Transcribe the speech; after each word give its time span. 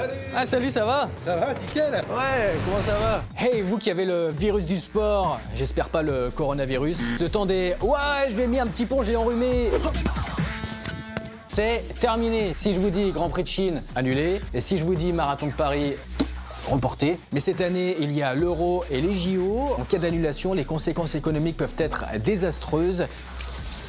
Salut 0.00 0.14
Ah 0.34 0.46
salut, 0.46 0.70
ça 0.70 0.84
va 0.86 1.10
Ça 1.24 1.36
va, 1.36 1.52
nickel 1.52 1.92
Ouais, 1.92 2.54
comment 2.64 2.82
ça 2.86 2.98
va 2.98 3.22
Hey, 3.36 3.60
vous 3.60 3.76
qui 3.76 3.90
avez 3.90 4.06
le 4.06 4.30
virus 4.30 4.64
du 4.64 4.78
sport, 4.78 5.38
j'espère 5.54 5.90
pas 5.90 6.00
le 6.00 6.30
coronavirus, 6.30 7.18
de 7.18 7.26
temps 7.26 7.44
des 7.44 7.74
«Ouais, 7.82 8.30
je 8.30 8.34
vais 8.34 8.46
mis 8.46 8.58
un 8.58 8.66
petit 8.66 8.86
pont, 8.86 9.02
j'ai 9.02 9.16
enrhumé» 9.16 9.68
C'est 11.48 11.84
terminé. 11.98 12.54
Si 12.56 12.72
je 12.72 12.80
vous 12.80 12.88
dis 12.88 13.10
Grand 13.10 13.28
Prix 13.28 13.42
de 13.42 13.48
Chine, 13.48 13.82
annulé. 13.94 14.40
Et 14.54 14.60
si 14.60 14.78
je 14.78 14.84
vous 14.84 14.94
dis 14.94 15.12
Marathon 15.12 15.48
de 15.48 15.52
Paris, 15.52 15.94
reporté. 16.70 17.18
Mais 17.32 17.40
cette 17.40 17.60
année, 17.60 17.96
il 17.98 18.12
y 18.12 18.22
a 18.22 18.34
l'euro 18.34 18.84
et 18.90 19.02
les 19.02 19.12
JO. 19.12 19.74
En 19.78 19.84
cas 19.84 19.98
d'annulation, 19.98 20.54
les 20.54 20.64
conséquences 20.64 21.14
économiques 21.16 21.58
peuvent 21.58 21.74
être 21.76 22.04
désastreuses. 22.24 23.04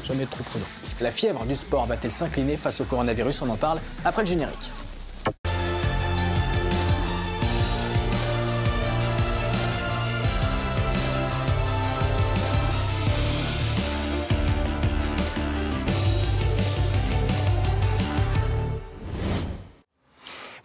Jamais 0.04 0.26
trop 0.26 0.44
prudent. 0.44 0.66
La 1.00 1.12
fièvre 1.12 1.46
du 1.46 1.56
sport 1.56 1.86
va-t-elle 1.86 2.12
s'incliner 2.12 2.58
face 2.58 2.82
au 2.82 2.84
coronavirus? 2.84 3.44
On 3.44 3.50
en 3.50 3.56
parle 3.56 3.80
après 4.04 4.24
le 4.24 4.28
générique. 4.28 4.72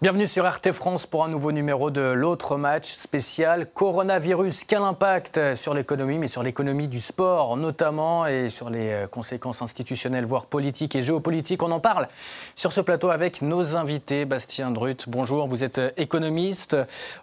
Bienvenue 0.03 0.27
sur 0.27 0.47
RT 0.47 0.73
France 0.73 1.07
pour 1.07 1.25
un 1.25 1.29
nouveau 1.29 1.53
numéro 1.53 1.91
de 1.91 2.03
l'autre 2.03 2.59
match 2.59 2.93
spécial 2.93 3.67
coronavirus. 3.73 4.65
Quel 4.65 4.83
impact 4.83 5.55
sur 5.55 5.73
l'économie, 5.73 6.19
mais 6.19 6.29
sur 6.29 6.43
l'économie 6.43 6.87
du 6.87 7.01
sport 7.01 7.57
notamment 7.57 8.27
et 8.27 8.51
sur 8.51 8.69
les 8.69 8.91
euh, 8.91 9.07
conséquences 9.07 9.63
institutionnelles, 9.63 10.27
voire 10.27 10.45
politiques 10.45 10.97
et 10.97 11.01
géopolitiques? 11.01 11.63
On 11.63 11.71
en 11.71 11.81
parle 11.81 12.09
sur 12.57 12.75
ce 12.75 12.83
plateau 12.83 13.09
avec 13.09 13.41
nos 13.41 13.75
invités. 13.75 14.27
Bastien 14.27 14.71
Drut, 14.71 15.09
bonjour. 15.09 15.49
Vous 15.49 15.65
êtes 15.65 15.81
économiste, 15.97 16.77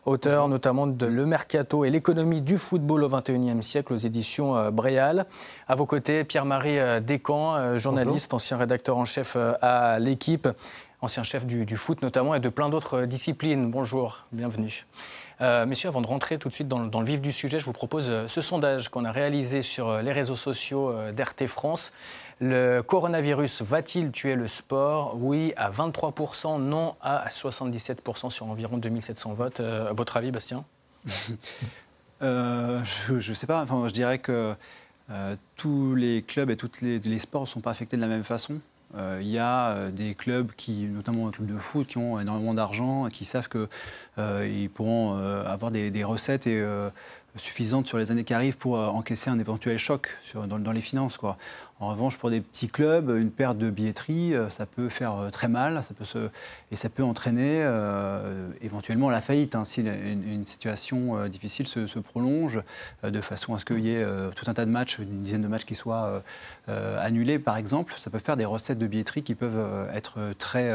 auteur 0.07 0.49
notamment 0.49 0.87
de 0.87 1.05
Le 1.05 1.27
Mercato 1.27 1.85
et 1.85 1.91
l'économie 1.91 2.41
du 2.41 2.57
football 2.57 3.03
au 3.03 3.07
XXIe 3.07 3.61
siècle 3.61 3.93
aux 3.93 3.97
éditions 3.97 4.57
euh, 4.57 4.71
Bréal. 4.71 5.27
À 5.67 5.75
vos 5.75 5.85
côtés, 5.85 6.23
Pierre-Marie 6.23 6.79
euh, 6.79 6.99
Descamps, 6.99 7.77
journaliste, 7.77 8.33
ancien 8.33 8.57
rédacteur 8.57 8.97
en 8.97 9.05
chef 9.05 9.37
à 9.61 9.99
l'équipe 9.99 10.47
ancien 11.03 11.23
chef 11.23 11.45
du, 11.45 11.77
foot 11.77 12.01
notamment 12.01 12.33
et 12.33 12.39
de 12.39 12.47
plein 12.47 12.69
d'autres 12.69 13.03
disciplines. 13.03 13.69
Bonjour, 13.69 14.25
bienvenue. 14.31 14.85
Euh, 15.41 15.65
messieurs, 15.65 15.89
avant 15.89 15.99
de 16.01 16.07
rentrer 16.07 16.37
tout 16.37 16.47
de 16.47 16.53
suite 16.53 16.69
dans, 16.69 16.79
le 16.79 17.05
vif 17.05 17.19
du 17.19 17.33
sujet, 17.33 17.59
je 17.59 17.65
vous 17.65 17.73
propose 17.73 18.09
euh, 18.09 18.27
ce 18.29 18.39
sondage 18.39 18.87
qu'on 18.87 19.03
a 19.03 19.11
réalisé 19.11 19.61
sur 19.61 19.89
euh, 19.89 20.01
les 20.01 20.13
réseaux 20.13 20.37
sociaux 20.37 20.95
d'RT 21.11 21.47
France. 21.47 21.91
Le 22.39 22.81
coronavirus 22.81 23.63
va-t-il 23.63 24.11
tuer 24.11 24.35
le 24.35 24.47
sport? 24.47 25.17
Oui 25.19 25.53
à 25.57 25.69
23%, 25.71 26.61
non 26.61 26.95
à 27.01 27.27
77% 27.27 28.29
sur 28.29 28.47
environ 28.47 28.77
2700 28.77 29.33
votes. 29.33 29.61
votre 29.91 30.15
avis, 30.15 30.31
Bastien? 30.31 30.63
Je 32.21 33.13
ne 33.13 33.33
sais 33.33 33.47
pas. 33.47 33.61
Enfin, 33.61 33.87
je 33.87 33.93
dirais 33.93 34.19
que 34.19 34.55
tous 35.55 35.95
les 35.95 36.21
clubs 36.21 36.49
et 36.49 36.57
tous 36.57 36.81
les 36.81 37.19
sports 37.19 37.41
ne 37.41 37.47
sont 37.47 37.61
pas 37.61 37.71
affectés 37.71 37.97
de 37.97 38.01
la 38.01 38.07
même 38.07 38.23
façon. 38.23 38.59
Euh, 38.95 39.19
il 39.21 39.29
y 39.29 39.39
a 39.39 39.69
euh, 39.69 39.91
des 39.91 40.13
clubs, 40.13 40.51
qui, 40.55 40.85
notamment 40.85 41.27
un 41.27 41.31
club 41.31 41.47
de 41.47 41.57
foot, 41.57 41.87
qui 41.87 41.97
ont 41.97 42.19
énormément 42.19 42.53
d'argent, 42.53 43.07
qui 43.11 43.25
savent 43.25 43.49
qu'ils 43.49 43.67
euh, 44.19 44.67
pourront 44.73 45.15
avoir 45.15 45.71
des 45.71 46.03
recettes 46.03 46.47
et 46.47 46.63
suffisante 47.35 47.87
sur 47.87 47.97
les 47.97 48.11
années 48.11 48.23
qui 48.23 48.33
arrivent 48.33 48.57
pour 48.57 48.77
euh, 48.77 48.87
encaisser 48.87 49.29
un 49.29 49.39
éventuel 49.39 49.77
choc 49.77 50.09
sur, 50.23 50.47
dans, 50.47 50.71
les 50.71 50.81
finances. 50.81 51.17
Quoi. 51.17 51.37
En 51.79 51.89
revanche, 51.89 52.17
pour 52.17 52.29
des 52.29 52.41
petits 52.41 52.67
clubs, 52.67 53.09
une 53.09 53.31
perte 53.31 53.57
de 53.57 53.69
billetterie, 53.69 54.35
euh, 54.35 54.49
ça 54.49 54.65
peut 54.65 54.89
faire 54.89 55.17
euh, 55.17 55.29
très 55.29 55.47
mal 55.47 55.81
ça 55.83 55.93
peut 55.93 56.05
se, 56.05 56.29
et 56.71 56.75
ça 56.75 56.89
peut 56.89 57.03
entraîner 57.03 57.63
éventuellement 58.61 59.09
la 59.09 59.21
faillite 59.21 59.55
hein, 59.55 59.63
si 59.63 59.81
une, 59.81 60.45
situation 60.45 61.27
difficile 61.27 61.67
se, 61.67 61.99
prolonge, 61.99 62.61
de 63.03 63.21
façon 63.21 63.53
à 63.53 63.59
ce 63.59 63.65
qu'il 63.65 63.79
y 63.79 63.95
ait 63.95 64.05
tout 64.35 64.45
un 64.47 64.53
tas 64.53 64.65
de 64.65 64.71
matchs, 64.71 64.99
une 64.99 65.23
dizaine 65.23 65.41
de 65.41 65.47
matchs 65.47 65.65
qui 65.65 65.75
soient 65.75 66.23
annulés, 66.67 67.39
par 67.39 67.57
exemple. 67.57 67.93
Ça 67.97 68.09
peut 68.09 68.19
faire 68.19 68.37
des 68.37 68.45
recettes 68.45 68.77
de 68.77 68.87
billetterie 68.87 69.23
qui 69.23 69.35
peuvent 69.35 69.89
être 69.93 70.19
très, 70.37 70.71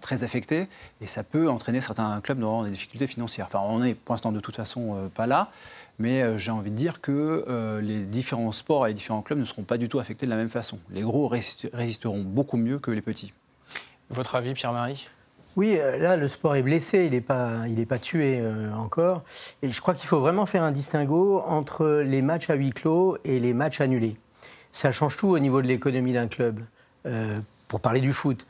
très 0.00 0.24
affectées 0.24 0.68
et 1.00 1.06
ça 1.06 1.22
peut 1.22 1.48
entraîner 1.48 1.80
certains 1.80 2.20
clubs 2.20 2.38
dans 2.38 2.64
des 2.64 2.70
difficultés 2.70 3.06
financières. 3.06 3.46
Enfin, 3.46 3.60
on 3.60 3.80
n'est 3.80 3.94
pour 3.94 4.14
l'instant 4.14 4.32
de 4.32 4.40
toute 4.40 4.56
façon 4.56 5.10
pas 5.14 5.26
là. 5.26 5.50
Mais 5.98 6.22
euh, 6.22 6.38
j'ai 6.38 6.50
envie 6.50 6.70
de 6.70 6.76
dire 6.76 7.00
que 7.00 7.44
euh, 7.48 7.80
les 7.80 8.00
différents 8.00 8.52
sports 8.52 8.86
et 8.86 8.90
les 8.90 8.94
différents 8.94 9.22
clubs 9.22 9.38
ne 9.38 9.44
seront 9.44 9.62
pas 9.62 9.78
du 9.78 9.88
tout 9.88 9.98
affectés 9.98 10.26
de 10.26 10.30
la 10.30 10.36
même 10.36 10.48
façon. 10.48 10.78
Les 10.90 11.00
gros 11.00 11.28
résisteront 11.28 12.22
beaucoup 12.22 12.56
mieux 12.56 12.78
que 12.78 12.90
les 12.90 13.00
petits. 13.00 13.32
Votre 14.10 14.36
avis, 14.36 14.52
Pierre-Marie? 14.52 15.08
Oui, 15.56 15.78
euh, 15.78 15.96
là, 15.96 16.16
le 16.16 16.28
sport 16.28 16.54
est 16.54 16.62
blessé, 16.62 17.06
il 17.06 17.12
n'est 17.12 17.20
pas, 17.22 17.62
pas 17.88 17.98
tué 17.98 18.42
encore. 18.76 19.22
Et 19.62 19.70
je 19.70 19.80
crois 19.80 19.94
qu'il 19.94 20.06
faut 20.06 20.20
vraiment 20.20 20.44
faire 20.44 20.62
un 20.62 20.72
distinguo 20.72 21.42
entre 21.46 22.02
les 22.04 22.20
matchs 22.20 22.50
à 22.50 22.54
huis 22.54 22.72
clos 22.72 23.16
et 23.24 23.40
les 23.40 23.54
matchs 23.54 23.80
annulés. 23.80 24.16
Ça 24.72 24.92
change 24.92 25.16
tout 25.16 25.28
au 25.28 25.38
niveau 25.38 25.62
de 25.62 25.66
l'économie 25.66 26.12
d'un 26.12 26.28
club, 26.28 26.60
pour 27.68 27.80
parler 27.80 28.00
du 28.00 28.12
foot. 28.12 28.46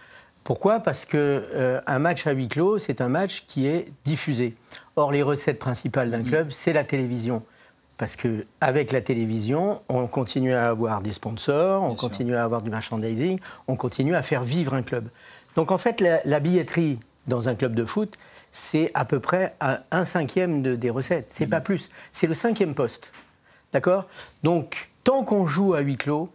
Pourquoi? 0.47 0.79
Parce 0.79 1.05
qu'un 1.05 1.19
euh, 1.19 1.99
match 1.99 2.25
à 2.29 2.31
huis 2.31 2.47
clos, 2.47 2.79
c'est 2.79 3.01
un 3.01 3.09
match 3.09 3.43
qui 3.49 3.67
est 3.67 3.89
diffusé. 4.05 4.55
Or, 4.95 5.11
les 5.11 5.25
recettes 5.25 5.59
principales 5.59 6.09
d'un 6.09 6.21
mmh. 6.21 6.25
club, 6.25 6.51
c'est 6.53 6.73
la 6.73 6.84
télévision. 6.84 7.43
Parce 7.97 8.15
qu'avec 8.15 8.93
la 8.93 9.01
télévision, 9.01 9.83
on 9.89 10.06
continue 10.06 10.53
à 10.53 10.69
avoir 10.69 11.03
des 11.03 11.11
sponsors, 11.11 11.83
on 11.83 11.97
continue 11.97 12.37
à 12.37 12.45
avoir 12.45 12.62
du 12.62 12.71
merchandising, 12.71 13.41
on 13.67 13.75
continue 13.75 14.15
à 14.15 14.23
faire 14.23 14.45
vivre 14.45 14.75
un 14.75 14.83
club. 14.83 15.09
Donc 15.56 15.73
en 15.73 15.79
fait, 15.79 16.01
la, 16.01 16.39
billetterie 16.39 17.01
dans 17.27 17.49
un 17.49 17.56
club 17.56 17.75
de 17.75 17.85
foot, 17.85 18.17
c'est 18.53 18.93
à 18.95 19.05
peu 19.05 19.19
près 19.19 19.56
un, 19.91 20.05
cinquième 20.05 20.62
des 20.62 20.91
recettes. 20.91 21.27
C'est 21.27 21.49
pas 21.49 21.59
mmh. 21.59 21.65
plus. 21.65 21.91
C'est 22.12 22.29
le 22.29 22.35
cinquième 22.35 22.77
poste. 22.77 23.11
D'accord? 23.73 24.06
Donc, 24.45 24.91
tant 25.03 25.25
qu'on 25.25 25.45
joue 25.45 25.75
à 25.75 25.81
huis 25.81 25.97
clos, 25.97 26.31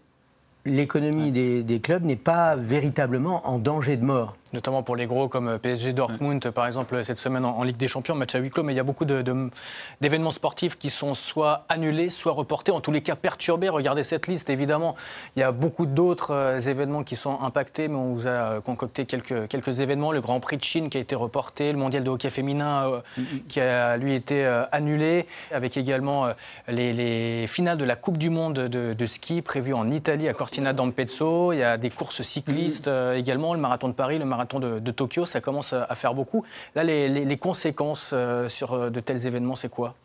l'économie 0.65 1.31
des, 1.31 1.79
clubs 1.81 2.03
n'est 2.03 2.15
pas 2.15 2.55
véritablement 2.55 3.47
en 3.47 3.59
danger 3.59 3.97
de 3.97 4.03
mort 4.03 4.37
notamment 4.53 4.83
pour 4.83 4.95
les 4.95 5.05
gros 5.05 5.27
comme 5.27 5.47
euh, 5.47 5.57
PSG 5.57 5.93
Dortmund, 5.93 6.51
par 6.51 6.65
exemple, 6.65 7.03
cette 7.03 7.19
semaine 7.19 7.45
en, 7.45 7.63
Ligue 7.63 7.77
des 7.77 7.87
Champions, 7.87 8.15
match 8.15 8.35
à 8.35 8.39
huis 8.39 8.49
clos, 8.49 8.63
mais 8.63 8.73
il 8.73 8.75
y 8.75 8.79
a 8.79 8.83
beaucoup 8.83 9.05
d'événements 9.05 10.31
sportifs 10.31 10.77
qui 10.77 10.89
sont 10.89 11.13
soit 11.13 11.65
annulés, 11.69 12.09
soit 12.09 12.33
reportés, 12.33 12.71
en 12.71 12.81
tous 12.81 12.91
les 12.91 13.01
cas 13.01 13.15
perturbés. 13.15 13.69
Regardez 13.69 14.03
cette 14.03 14.27
liste, 14.27 14.49
évidemment, 14.49 14.95
il 15.35 15.39
y 15.39 15.43
a 15.43 15.51
beaucoup 15.51 15.85
d'autres 15.85 16.33
euh, 16.33 16.59
événements 16.59 17.03
qui 17.03 17.15
sont 17.15 17.39
impactés, 17.41 17.87
mais 17.87 17.95
on 17.95 18.13
vous 18.13 18.27
a 18.27 18.29
euh, 18.29 18.61
concocté 18.61 19.05
quelques, 19.05 19.47
quelques 19.47 19.79
événements. 19.79 20.11
Le 20.11 20.21
Grand 20.21 20.39
Prix 20.39 20.57
de 20.57 20.63
Chine 20.63 20.89
qui 20.89 20.97
a 20.97 21.01
été 21.01 21.15
reporté, 21.15 21.71
le 21.71 21.77
Mondial 21.77 22.03
de 22.03 22.09
hockey 22.09 22.29
féminin 22.29 23.01
qui 23.47 23.59
a 23.59 23.97
lui 23.97 24.13
été 24.13 24.45
annulé, 24.71 25.25
avec 25.51 25.77
également 25.77 26.27
les, 26.67 27.45
finales 27.47 27.77
de 27.77 27.85
la 27.85 27.95
Coupe 27.95 28.17
du 28.17 28.29
Monde 28.29 28.53
de, 28.53 29.05
ski 29.05 29.41
prévues 29.41 29.73
en 29.73 29.89
Italie 29.91 30.27
à 30.27 30.33
Cortina 30.33 30.73
d'Ampezzo. 30.73 31.53
Il 31.53 31.59
y 31.59 31.63
a 31.63 31.77
des 31.77 31.89
courses 31.89 32.21
cyclistes 32.21 32.89
également, 33.15 33.53
le 33.53 33.59
marathon 33.59 33.87
de 33.87 33.93
Paris, 33.93 34.19
le 34.19 34.25
marathon 34.25 34.40
de, 34.45 34.91
Tokyo, 34.91 35.25
ça 35.25 35.41
commence 35.41 35.73
à 35.73 35.95
faire 35.95 36.13
beaucoup. 36.13 36.43
Là, 36.75 36.83
les, 36.83 37.37
conséquences 37.37 38.11
euh, 38.13 38.49
sur 38.49 38.73
euh, 38.73 38.89
de 38.89 38.99
tels 38.99 39.25
événements, 39.25 39.55
c'est 39.55 39.69
quoi? 39.69 39.95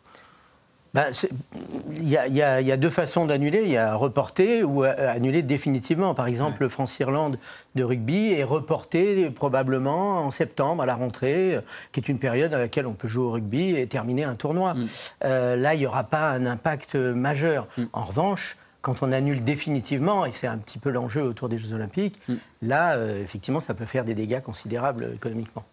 Ben, 0.93 1.11
il 1.95 2.09
y, 2.09 2.15
a 2.15 2.77
deux 2.77 2.89
façons 2.89 3.25
d'annuler. 3.25 3.61
Il 3.63 3.69
y 3.69 3.77
a 3.77 3.93
reporter 3.93 4.63
ou 4.63 4.83
euh, 4.83 5.13
annuler 5.13 5.43
définitivement. 5.43 6.15
Par 6.15 6.27
exemple, 6.27 6.61
le 6.61 6.69
France-Irlande 6.69 7.37
de 7.75 7.83
rugby 7.83 8.31
est 8.31 8.43
reporté 8.43 9.29
probablement 9.29 10.21
en 10.21 10.31
septembre 10.31 10.81
à 10.81 10.85
la 10.85 10.95
rentrée, 10.95 11.59
qui 11.91 11.99
est 11.99 12.07
une 12.09 12.17
période 12.17 12.53
à 12.53 12.57
laquelle 12.57 12.87
on 12.87 12.93
peut 12.93 13.07
jouer 13.07 13.25
au 13.25 13.31
rugby 13.31 13.75
et 13.75 13.85
terminer 13.85 14.23
un 14.23 14.35
tournoi. 14.35 14.73
Mm. 14.73 14.87
là, 15.21 15.75
il 15.75 15.79
n'y 15.79 15.85
aura 15.85 16.05
pas 16.05 16.31
un 16.31 16.45
impact 16.45 16.95
majeur. 16.95 17.67
Mm. 17.77 17.83
En 17.93 18.03
revanche, 18.03 18.57
quand 18.87 19.05
on 19.05 19.11
annule 19.11 19.43
définitivement, 19.43 20.25
et 20.25 20.31
c'est 20.31 20.47
un 20.47 20.57
petit 20.57 20.79
peu 20.79 20.89
l'enjeu 20.89 21.21
autour 21.21 21.49
des 21.49 21.57
Jeux 21.57 21.73
Olympiques, 21.73 22.21
mm. 22.29 22.35
là, 22.61 22.95
euh, 22.95 23.21
effectivement, 23.21 23.59
ça 23.59 23.73
peut 23.73 23.83
faire 23.83 24.05
des 24.05 24.15
dégâts 24.15 24.41
considérables 24.41 25.11
économiquement. 25.13 25.65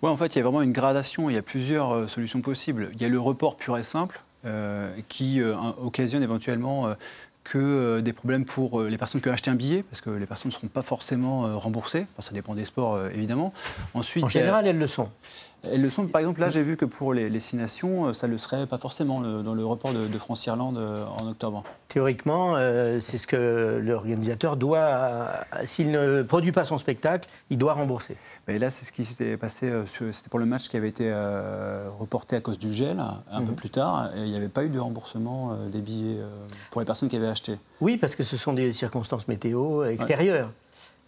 Oui, 0.00 0.08
en 0.08 0.16
fait, 0.16 0.34
il 0.34 0.38
y 0.38 0.40
a 0.40 0.44
vraiment 0.44 0.62
une 0.62 0.72
gradation, 0.72 1.28
il 1.28 1.34
y 1.34 1.38
a 1.38 1.42
plusieurs 1.42 1.92
euh, 1.92 2.06
solutions 2.06 2.40
possibles. 2.40 2.88
Il 2.94 3.02
y 3.02 3.04
a 3.04 3.10
le 3.10 3.20
report 3.20 3.58
pur 3.58 3.76
et 3.76 3.82
simple, 3.82 4.22
euh, 4.46 4.90
qui 5.08 5.42
occasionne 5.42 6.22
éventuellement 6.22 6.94
que 7.44 8.00
des 8.00 8.12
problèmes 8.12 8.44
pour 8.44 8.82
les 8.82 8.96
personnes 8.98 9.20
qui 9.20 9.28
ont 9.28 9.32
acheté 9.32 9.50
un 9.50 9.54
billet, 9.54 9.82
parce 9.82 10.00
que 10.00 10.10
les 10.10 10.26
personnes 10.26 10.50
ne 10.50 10.54
seront 10.54 10.68
pas 10.68 10.82
forcément 10.82 11.58
remboursées. 11.58 12.06
Enfin, 12.12 12.28
ça 12.28 12.32
dépend 12.32 12.54
des 12.54 12.64
sports, 12.64 13.06
évidemment. 13.08 13.52
Ensuite, 13.94 14.24
en 14.24 14.28
général, 14.28 14.66
elles 14.66 14.78
le 14.78 14.86
sont. 14.86 15.08
Elles 15.70 15.80
le 15.80 15.88
sont. 15.88 16.06
Par 16.06 16.20
exemple, 16.20 16.40
là, 16.40 16.50
j'ai 16.50 16.62
vu 16.62 16.76
que 16.76 16.84
pour 16.84 17.14
les, 17.14 17.40
Six 17.40 17.56
Nations, 17.56 18.06
euh, 18.06 18.12
ça 18.12 18.26
ne 18.26 18.32
le 18.32 18.38
serait 18.38 18.66
pas 18.66 18.78
forcément 18.78 19.20
dans 19.20 19.54
le 19.54 19.64
report 19.64 19.92
de, 19.92 20.18
France-Irlande 20.18 20.76
euh, 20.76 21.04
en 21.20 21.28
octobre. 21.28 21.62
Théoriquement, 21.88 22.54
euh, 22.56 22.98
c'est 23.00 23.18
ce 23.18 23.26
que 23.26 23.80
l'organisateur 23.82 24.56
doit. 24.56 25.28
S'il 25.64 25.90
ne 25.90 26.22
produit 26.22 26.52
pas 26.52 26.64
son 26.64 26.78
spectacle, 26.78 27.28
il 27.50 27.58
doit 27.58 27.74
rembourser. 27.74 28.16
Mais 28.48 28.58
là, 28.58 28.70
c'est 28.70 28.84
ce 28.84 28.92
qui 28.92 29.04
s'était 29.04 29.36
passé. 29.36 29.70
C'était 29.86 30.28
pour 30.30 30.38
le 30.38 30.46
match 30.46 30.68
qui 30.68 30.76
avait 30.76 30.88
été 30.88 31.12
reporté 31.98 32.36
à 32.36 32.40
cause 32.40 32.58
du 32.58 32.72
gel 32.72 33.00
un 33.30 33.40
peu 33.40 33.50
mhm. 33.50 33.56
plus 33.56 33.70
tard. 33.70 34.10
Et 34.16 34.20
il 34.20 34.30
n'y 34.30 34.36
avait 34.36 34.48
pas 34.48 34.64
eu 34.64 34.68
de 34.68 34.78
remboursement 34.78 35.56
des 35.70 35.80
billets 35.80 36.18
pour 36.70 36.80
les 36.80 36.84
personnes 36.84 37.08
qui 37.08 37.16
avaient 37.16 37.26
acheté. 37.32 37.58
Oui, 37.80 37.96
parce 37.96 38.14
que 38.14 38.22
ce 38.22 38.36
sont 38.36 38.52
des 38.52 38.72
circonstances 38.72 39.28
météo 39.28 39.84
extérieures. 39.84 40.52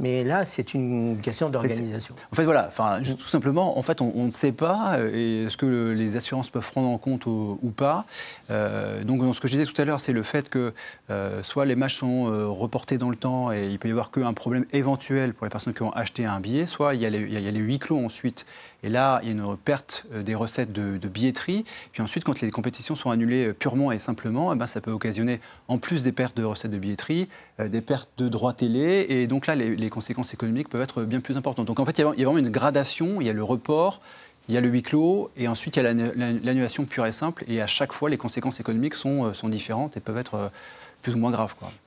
Mais 0.00 0.24
là, 0.24 0.44
c'est 0.44 0.74
une 0.74 1.20
question 1.22 1.50
d'organisation. 1.50 2.16
En 2.32 2.34
fait, 2.34 2.42
voilà, 2.42 2.66
enfin, 2.66 3.00
juste 3.02 3.20
tout 3.20 3.28
simplement, 3.28 3.78
en 3.78 3.82
fait, 3.82 4.00
on, 4.00 4.24
ne 4.26 4.32
sait 4.32 4.50
pas 4.50 4.96
euh, 4.96 5.46
est-ce 5.46 5.56
que 5.56 5.92
les 5.92 6.16
assurances 6.16 6.50
peuvent 6.50 6.68
prendre 6.68 6.88
en 6.88 6.98
compte 6.98 7.26
ou, 7.26 7.72
pas. 7.76 8.04
Euh, 8.50 9.04
donc, 9.04 9.20
dans 9.20 9.32
ce 9.32 9.40
que 9.40 9.46
je 9.46 9.52
disais 9.52 9.70
tout 9.70 9.80
à 9.80 9.84
l'heure, 9.84 10.00
c'est 10.00 10.12
le 10.12 10.24
fait 10.24 10.48
que 10.48 10.72
euh, 11.10 11.44
soit 11.44 11.64
les 11.64 11.76
matchs 11.76 11.96
sont 11.96 12.24
reportés 12.52 12.98
dans 12.98 13.10
le 13.10 13.16
temps 13.16 13.52
et 13.52 13.68
il 13.68 13.78
peut 13.78 13.88
y 13.88 13.92
avoir 13.92 14.10
qu'un 14.10 14.32
problème 14.32 14.64
éventuel 14.72 15.32
pour 15.32 15.46
les 15.46 15.50
personnes 15.50 15.74
qui 15.74 15.82
ont 15.82 15.92
acheté 15.92 16.24
un 16.24 16.40
billet, 16.40 16.66
soit 16.66 16.94
il 16.94 17.00
y 17.00 17.06
a 17.06 17.10
les, 17.10 17.20
il 17.20 17.40
y 17.40 17.48
a 17.48 17.50
les 17.50 17.60
huis 17.60 17.78
clos 17.78 18.04
ensuite. 18.04 18.46
Et 18.82 18.90
là, 18.90 19.20
il 19.22 19.28
y 19.28 19.30
a 19.30 19.34
une 19.34 19.56
perte 19.56 20.06
des 20.12 20.34
recettes 20.34 20.72
de, 20.72 20.98
billetterie. 21.08 21.64
Puis 21.92 22.02
ensuite, 22.02 22.24
quand 22.24 22.40
les 22.40 22.50
compétitions 22.50 22.94
sont 22.96 23.10
annulées 23.10 23.52
purement 23.54 23.92
et 23.92 23.98
simplement, 23.98 24.52
eh 24.52 24.56
ben, 24.56 24.66
ça 24.66 24.80
peut 24.80 24.90
occasionner, 24.90 25.40
en 25.68 25.78
plus 25.78 26.02
des 26.02 26.12
pertes 26.12 26.36
de 26.36 26.44
recettes 26.44 26.70
de 26.70 26.78
billetterie, 26.78 27.28
des 27.58 27.80
pertes 27.80 28.10
de 28.18 28.28
droits 28.28 28.52
télé. 28.52 29.06
Et 29.08 29.26
donc 29.26 29.46
là, 29.46 29.54
les 29.54 29.83
les 29.84 29.90
conséquences 29.90 30.34
économiques 30.34 30.68
peuvent 30.68 30.82
être 30.82 31.02
bien 31.04 31.20
plus 31.20 31.36
importantes. 31.36 31.66
Donc 31.66 31.80
en 31.80 31.84
fait, 31.84 31.98
il 31.98 32.00
y 32.00 32.04
a, 32.04 32.10
vraiment 32.10 32.38
une 32.38 32.50
gradation, 32.50 33.20
il 33.20 33.26
y 33.26 33.30
a 33.30 33.32
le 33.32 33.44
report, 33.44 34.00
il 34.48 34.54
y 34.54 34.58
a 34.58 34.60
le 34.60 34.68
huis 34.68 34.82
clos, 34.82 35.30
et 35.36 35.48
ensuite 35.48 35.76
il 35.76 35.82
y 35.82 35.86
a 35.86 35.92
l'annulation 35.92 36.84
pure 36.84 37.06
et 37.06 37.12
simple, 37.12 37.44
et 37.48 37.62
à 37.62 37.66
chaque 37.66 37.92
fois, 37.92 38.10
les 38.10 38.18
conséquences 38.18 38.60
économiques 38.60 38.94
sont, 38.94 39.32
sont 39.32 39.48
différentes 39.48 39.96
et 39.96 40.00
peuvent 40.00 40.18
être 40.18 40.34
euh, 40.34 40.48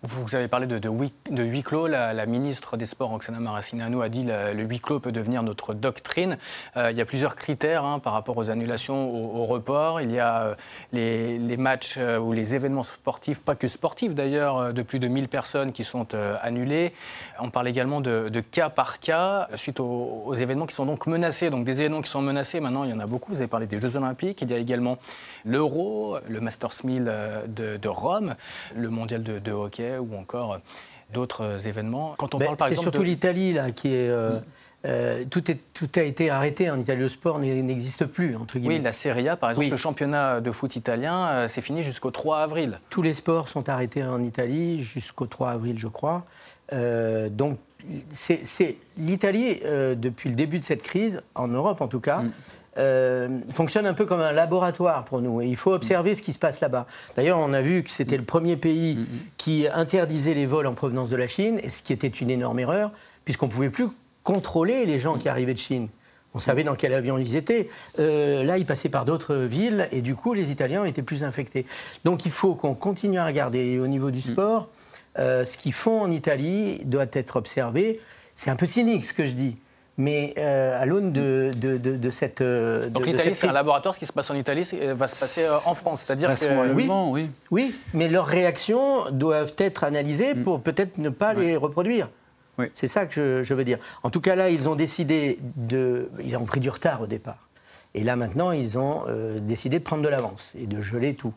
Vous 0.03 0.35
avez 0.35 0.47
parlé 0.47 0.67
de, 0.67 0.77
de, 0.77 0.89
huis, 1.43 1.63
clos. 1.63 1.87
La, 1.87 2.25
ministre 2.25 2.77
des 2.77 2.85
Sports, 2.85 3.09
Roxana 3.09 3.39
Maracineanu, 3.39 4.03
a 4.03 4.09
dit 4.09 4.25
que 4.25 4.53
le 4.53 4.63
huis 4.63 4.79
clos 4.79 4.99
peut 4.99 5.11
devenir 5.11 5.41
notre 5.43 5.73
doctrine. 5.73 6.37
Euh, 6.75 6.91
il 6.91 6.97
y 6.97 7.01
a 7.01 7.05
plusieurs 7.05 7.35
critères 7.35 7.83
hein, 7.83 7.99
par 7.99 8.13
rapport 8.13 8.37
aux 8.37 8.49
annulations, 8.49 9.09
au, 9.09 9.45
report. 9.45 10.01
Il 10.01 10.11
y 10.11 10.19
a 10.19 10.43
euh, 10.43 10.55
les, 10.93 11.57
matchs 11.57 11.95
euh, 11.97 12.19
ou 12.19 12.33
les 12.33 12.53
événements 12.53 12.83
sportifs, 12.83 13.41
pas 13.41 13.55
que 13.55 13.67
sportifs 13.67 14.13
d'ailleurs, 14.13 14.73
de 14.73 14.81
plus 14.81 14.99
de 14.99 15.07
1000 15.07 15.29
personnes 15.29 15.71
qui 15.71 15.83
sont 15.83 16.07
annulés. 16.41 16.93
On 17.39 17.49
parle 17.49 17.67
également 17.67 18.01
de, 18.01 18.29
cas 18.51 18.69
par 18.69 18.99
cas 18.99 19.47
suite 19.55 19.79
aux, 19.79 20.33
événements 20.35 20.67
qui 20.67 20.75
sont 20.75 20.85
donc 20.85 21.07
menacés. 21.07 21.49
Donc 21.49 21.63
des 21.63 21.81
événements 21.81 22.01
qui 22.01 22.09
sont 22.09 22.21
menacés, 22.21 22.59
maintenant 22.59 22.83
il 22.83 22.91
y 22.91 22.93
en 22.93 22.99
a 22.99 23.07
beaucoup. 23.07 23.31
Vous 23.31 23.39
avez 23.39 23.47
parlé 23.47 23.65
des 23.65 23.79
Jeux 23.79 23.95
Olympiques. 23.95 24.41
Il 24.41 24.51
y 24.51 24.53
a 24.53 24.57
également 24.57 24.99
l'Euro, 25.43 26.17
le 26.27 26.39
Masters 26.39 26.73
1000 26.83 27.11
de, 27.47 27.77
de 27.77 27.89
Rome, 27.89 28.35
le 28.75 28.89
De, 29.07 29.51
hockey 29.51 29.97
ou 29.97 30.15
encore 30.17 30.53
euh, 30.53 30.57
d'autres 31.13 31.41
euh, 31.41 31.59
événements. 31.59 32.15
Quand 32.17 32.35
on 32.35 32.37
ben, 32.37 32.45
parle 32.45 32.57
par 32.57 32.67
exemple. 32.67 32.85
C'est 32.85 32.91
surtout 32.91 33.03
l'Italie 33.03 33.53
là 33.53 33.71
qui 33.71 33.89
est. 33.89 34.09
Euh, 34.85 35.25
tout, 35.29 35.49
est, 35.51 35.59
tout, 35.73 35.89
a 35.95 36.03
été 36.03 36.29
arrêté 36.29 36.69
en 36.69 36.79
Italie. 36.79 37.01
Le 37.01 37.09
sport 37.09 37.39
n'existe 37.39 38.05
plus, 38.05 38.35
entre 38.35 38.57
guillemets. 38.57 38.77
Oui, 38.77 38.81
la 38.81 38.91
Serie 38.93 39.27
A, 39.27 39.35
par 39.35 39.49
exemple, 39.49 39.69
le 39.69 39.75
championnat 39.75 40.39
de 40.39 40.51
foot 40.51 40.75
italien, 40.75 41.47
c'est 41.47 41.61
fini 41.61 41.81
jusqu'au 41.81 42.11
3 42.11 42.39
avril. 42.39 42.79
Tous 42.89 43.01
les 43.01 43.13
sports 43.13 43.49
sont 43.49 43.67
arrêtés 43.67 44.03
en 44.03 44.23
Italie 44.23 44.83
jusqu'au 44.83 45.25
3 45.25 45.49
avril, 45.49 45.77
je 45.77 45.87
crois. 45.87 46.25
donc, 46.71 47.57
c'est 48.11 48.77
l'Italie, 48.97 49.59
depuis 49.97 50.29
le 50.29 50.35
début 50.35 50.59
de 50.59 50.63
cette 50.63 50.83
crise, 50.83 51.21
en 51.35 51.47
Europe 51.49 51.81
en 51.81 51.87
tout 51.87 51.99
cas, 51.99 52.19
mm. 52.19 52.31
Euh, 52.77 53.39
fonctionne 53.51 53.87
un 53.87 53.93
peu 53.93 54.05
comme 54.05 54.21
un 54.21 54.31
laboratoire 54.31 55.03
pour 55.05 55.21
nous. 55.21 55.41
Et 55.41 55.47
il 55.47 55.55
faut 55.55 55.73
observer 55.73 56.13
ce 56.13 56.21
qui 56.21 56.33
se 56.33 56.39
passe 56.39 56.61
là-bas. 56.61 56.85
D'ailleurs, 57.15 57.39
on 57.39 57.53
a 57.53 57.61
vu 57.61 57.83
que 57.83 57.91
c'était 57.91 58.17
le 58.17 58.23
premier 58.23 58.55
pays 58.55 58.95
mm-hmm. 58.95 59.05
qui 59.37 59.67
interdisait 59.73 60.33
les 60.33 60.45
vols 60.45 60.67
en 60.67 60.73
provenance 60.73 61.09
de 61.09 61.15
la 61.15 61.27
Chine, 61.27 61.59
ce 61.67 61.81
qui 61.81 61.93
était 61.93 62.07
une 62.07 62.29
énorme 62.29 62.59
erreur, 62.59 62.91
puisqu'on 63.25 63.47
ne 63.47 63.51
pouvait 63.51 63.69
plus 63.69 63.87
contrôler 64.23 64.85
les 64.85 64.99
gens 64.99 65.17
qui 65.17 65.27
arrivaient 65.27 65.53
de 65.53 65.59
Chine. 65.59 65.87
On 66.33 66.39
savait 66.39 66.63
dans 66.63 66.75
quel 66.75 66.93
avion 66.93 67.17
ils 67.17 67.35
étaient. 67.35 67.69
Euh, 67.97 68.43
là, 68.43 68.59
ils 68.59 68.65
passaient 68.65 68.89
par 68.89 69.05
d'autres 69.05 69.35
villes 69.35 69.87
et 69.91 70.01
du 70.01 70.13
coup, 70.13 70.33
les 70.33 70.51
Italiens 70.51 70.85
étaient 70.85 71.01
plus 71.01 71.23
infectés. 71.23 71.65
Donc, 72.03 72.25
il 72.25 72.31
faut 72.31 72.53
qu'on 72.53 72.75
continue 72.75 73.17
à 73.17 73.25
regarder 73.25 73.79
au 73.79 73.87
niveau 73.87 74.11
du 74.11 74.19
mm. 74.19 74.33
sport. 74.33 74.69
Euh, 75.17 75.45
ce 75.45 75.57
qu'ils 75.57 75.73
font 75.73 76.01
en 76.01 76.11
Italie 76.11 76.81
doit 76.85 77.07
être 77.13 77.37
observé. 77.37 77.99
C'est 78.35 78.51
un 78.51 78.55
peu 78.55 78.67
cynique 78.67 79.03
ce 79.03 79.13
que 79.13 79.25
je 79.25 79.31
dis 79.31 79.57
mais 79.97 80.35
euh, 80.37 80.79
à 80.79 80.85
l'aune 80.85 81.11
de, 81.11 81.49
de, 81.57 81.77
de, 81.77 82.09
cette. 82.11 82.41
Euh, 82.41 82.87
Donc 82.89 83.07
l'Italie, 83.07 83.33
c'est 83.33 83.47
un 83.47 83.53
laboratoire. 83.53 83.95
Ce 83.95 83.99
qui 83.99 84.05
se 84.05 84.13
passe 84.13 84.29
en 84.29 84.35
Italie 84.35 84.61
va 84.93 85.07
se 85.07 85.19
passer 85.19 85.45
euh, 85.45 85.57
en 85.65 85.73
France. 85.73 86.03
C'est-à-dire 86.05 86.33
que. 86.33 86.73
Oui, 86.73 86.87
oui. 86.89 87.31
oui, 87.49 87.75
mais 87.93 88.07
leurs 88.07 88.27
réactions 88.27 89.09
doivent 89.11 89.55
être 89.57 89.83
analysées 89.83 90.35
mm. 90.35 90.43
pour 90.43 90.61
peut-être 90.61 90.99
ne 90.99 91.09
pas 91.09 91.33
les 91.33 91.57
reproduire. 91.57 92.09
Oui. 92.59 92.67
C'est 92.73 92.87
ça 92.87 93.05
que 93.07 93.41
je, 93.43 93.53
veux 93.53 93.63
dire. 93.63 93.79
En 94.03 94.09
tout 94.09 94.21
cas, 94.21 94.35
là, 94.35 94.49
ils 94.49 94.69
ont 94.69 94.75
décidé 94.75 95.39
de. 95.55 96.09
Ils 96.23 96.37
ont 96.37 96.45
pris 96.45 96.59
du 96.59 96.69
retard 96.69 97.01
au 97.01 97.07
départ. 97.07 97.47
Et 97.95 98.03
là, 98.03 98.15
maintenant, 98.15 98.51
ils 98.51 98.77
ont 98.77 99.05
décidé 99.41 99.79
de 99.79 99.83
prendre 99.83 100.03
de 100.03 100.09
l'avance 100.09 100.53
et 100.59 100.67
de 100.67 100.79
geler 100.79 101.15
tout. 101.15 101.33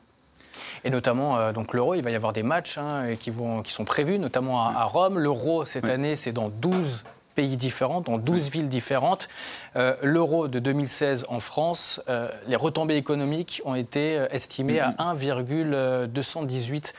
Et 0.85 0.91
notamment, 0.91 1.53
donc 1.53 1.73
l'Euro, 1.73 1.95
il 1.95 2.03
va 2.03 2.11
y 2.11 2.15
avoir 2.15 2.35
des 2.35 2.43
matchs 2.43 2.77
hein, 2.77 3.15
qui, 3.19 3.31
vont, 3.31 3.63
qui 3.63 3.73
sont 3.73 3.85
prévus, 3.85 4.19
notamment 4.19 4.67
à, 4.67 4.81
à 4.81 4.85
Rome. 4.85 5.19
L'Euro, 5.19 5.65
cette 5.65 5.89
année, 5.89 6.17
c'est 6.17 6.33
dans 6.33 6.51
12 6.51 7.03
pays 7.35 7.57
différents, 7.57 8.01
dans 8.01 8.19
12 8.19 8.51
villes 8.51 8.69
différentes. 8.69 9.29
Euh, 9.77 9.95
l'euro 10.03 10.49
de 10.49 10.59
2016 10.59 11.27
en 11.29 11.39
France, 11.39 12.03
euh, 12.09 12.29
les 12.49 12.57
retombées 12.57 12.97
économiques 12.97 13.63
ont 13.65 13.77
été 13.77 14.19
euh, 14.19 14.27
estimées 14.31 14.81
à 14.81 14.95
1,218 14.99 16.95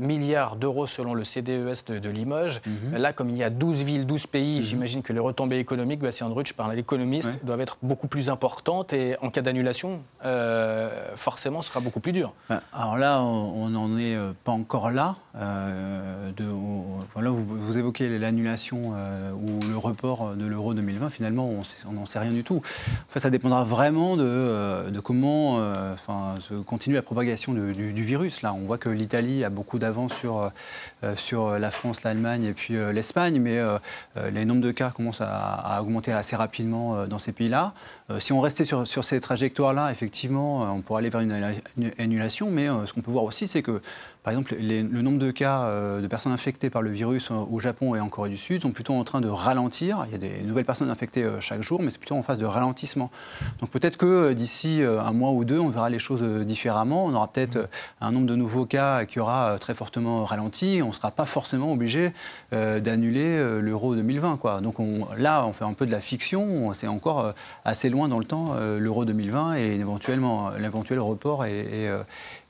milliards 0.00 0.56
d'euros 0.56 0.86
selon 0.86 1.12
le 1.12 1.22
CDES 1.22 1.84
de, 1.86 2.08
Limoges. 2.08 2.62
Mhm. 2.64 2.96
Là, 2.96 3.12
comme 3.12 3.28
il 3.28 3.36
y 3.36 3.44
a 3.44 3.50
12 3.50 3.82
villes, 3.82 4.06
12 4.06 4.26
pays, 4.26 4.56
mhm. 4.56 4.62
j'imagine 4.62 5.02
que 5.02 5.12
les 5.12 5.20
retombées 5.20 5.58
économiques, 5.58 6.00
Bastien 6.00 6.30
Drutsch, 6.30 6.54
par 6.54 6.72
l'économiste, 6.72 7.44
doivent 7.44 7.60
être 7.60 7.76
beaucoup 7.82 8.08
plus 8.08 8.30
importantes 8.30 8.94
et 8.94 9.16
en 9.20 9.28
cas 9.28 9.42
d'annulation, 9.42 10.00
forcément, 11.14 11.60
ce 11.60 11.68
sera 11.68 11.80
beaucoup 11.80 12.00
plus 12.00 12.12
dur. 12.12 12.32
Ben, 12.48 12.62
alors 12.72 12.96
là, 12.96 13.20
on 13.20 13.68
n'en 13.68 13.98
est 13.98 14.16
pas 14.44 14.52
encore 14.52 14.90
là. 14.90 15.16
De, 15.34 16.44
voilà, 17.14 17.30
vous, 17.30 17.78
évoquez 17.78 18.18
l'annulation 18.18 18.94
ou 19.34 19.60
le 19.68 19.76
report 19.76 20.34
de 20.34 20.46
l'euro 20.46 20.74
2020. 20.74 21.10
Finalement, 21.10 21.50
on 21.86 21.92
n'en 21.92 22.06
sait 22.06 22.18
rien 22.18 22.32
du 22.32 22.44
tout. 22.44 22.56
En 22.56 23.12
fait, 23.12 23.20
ça 23.20 23.30
dépendra 23.30 23.64
vraiment 23.64 24.16
de, 24.16 24.24
euh, 24.24 25.00
comment 25.02 25.58
euh, 25.60 25.94
continue 26.66 26.94
la 26.94 27.02
propagation 27.02 27.52
du, 27.52 28.02
virus. 28.02 28.42
Là, 28.42 28.54
on 28.54 28.64
voit 28.66 28.78
que 28.78 28.88
l'Italie 28.88 29.44
a 29.44 29.50
beaucoup 29.50 29.78
d'avance 29.78 30.14
sur, 30.14 30.50
euh, 31.02 31.58
la 31.58 31.70
France, 31.70 32.02
l'Allemagne 32.02 32.44
et 32.44 32.52
puis 32.52 32.74
l'Espagne, 32.92 33.40
mais 33.40 33.60
les 34.32 34.44
nombres 34.44 34.60
de 34.60 34.70
cas 34.70 34.90
commencent 34.90 35.20
à, 35.20 35.78
augmenter 35.80 36.12
assez 36.12 36.36
rapidement 36.36 37.06
dans 37.06 37.18
ces 37.18 37.32
pays-là. 37.32 37.72
si 38.18 38.32
on 38.32 38.40
restait 38.40 38.64
sur 38.64 39.04
ces 39.04 39.20
trajectoires-là, 39.20 39.90
effectivement, 39.90 40.62
on 40.74 40.80
pourrait 40.80 41.00
aller 41.00 41.08
vers 41.08 41.20
une, 41.20 41.32
annulation, 41.98 42.50
mais 42.50 42.68
ce 42.86 42.92
qu'on 42.92 43.00
peut 43.00 43.10
voir 43.10 43.24
aussi, 43.24 43.46
c'est 43.46 43.62
que 43.62 43.80
par 44.22 44.34
exemple, 44.34 44.54
le 44.60 45.00
nombre 45.00 45.18
de 45.18 45.30
cas 45.30 45.62
euh, 45.62 46.02
de 46.02 46.06
personnes 46.06 46.32
infectées 46.32 46.68
par 46.68 46.82
le 46.82 46.90
virus 46.90 47.30
au 47.30 47.58
Japon 47.58 47.94
et 47.94 48.00
en 48.00 48.10
Corée 48.10 48.28
du 48.28 48.36
Sud 48.36 48.60
sont 48.60 48.70
plutôt 48.70 48.92
en 48.92 49.02
train 49.02 49.22
de 49.22 49.28
ralentir. 49.28 50.04
Il 50.06 50.12
y 50.12 50.14
a 50.14 50.18
des 50.18 50.42
nouvelles 50.42 50.66
personnes 50.66 50.90
infectées 50.90 51.22
euh, 51.22 51.40
chaque 51.40 51.62
jour, 51.62 51.80
mais 51.80 51.90
c'est 51.90 51.98
plutôt 51.98 52.16
en 52.16 52.22
phase 52.22 52.38
de 52.38 52.44
ralentissement. 52.44 53.10
Donc 53.60 53.70
peut-être 53.70 53.96
que 53.96 54.06
euh, 54.06 54.34
d'ici 54.34 54.82
un 54.82 55.12
mois 55.12 55.30
ou 55.30 55.46
deux, 55.46 55.58
on 55.58 55.70
verra 55.70 55.88
les 55.88 55.98
choses 55.98 56.22
différemment. 56.44 57.06
On 57.06 57.14
aura 57.14 57.28
peut-être 57.28 57.70
un 58.02 58.12
nombre 58.12 58.26
de 58.26 58.36
nouveaux 58.36 58.66
cas 58.66 59.06
qui 59.06 59.20
aura 59.20 59.56
très 59.58 59.72
fortement 59.72 60.24
ralenti. 60.24 60.80
On 60.84 60.88
ne 60.88 60.92
sera 60.92 61.10
pas 61.10 61.24
forcément 61.24 61.72
obligé 61.72 62.12
d'annuler 62.52 63.60
l'euro 63.60 63.94
2020. 63.94 64.36
Quoi. 64.36 64.60
Donc 64.60 64.76
là, 65.16 65.46
on 65.46 65.52
fait 65.52 65.64
un 65.64 65.72
peu 65.72 65.86
de 65.86 65.92
la 65.92 66.00
fiction. 66.00 66.72
C'est 66.74 66.86
encore 66.86 67.34
assez 67.64 67.88
loin 67.88 68.08
dans 68.08 68.18
le 68.18 68.24
temps 68.24 68.54
l'euro 68.78 69.04
2020 69.04 69.56
et 69.56 69.74
éventuellement 69.74 70.50
l'éventuel 70.50 71.00
report 71.00 71.44
et, 71.44 71.90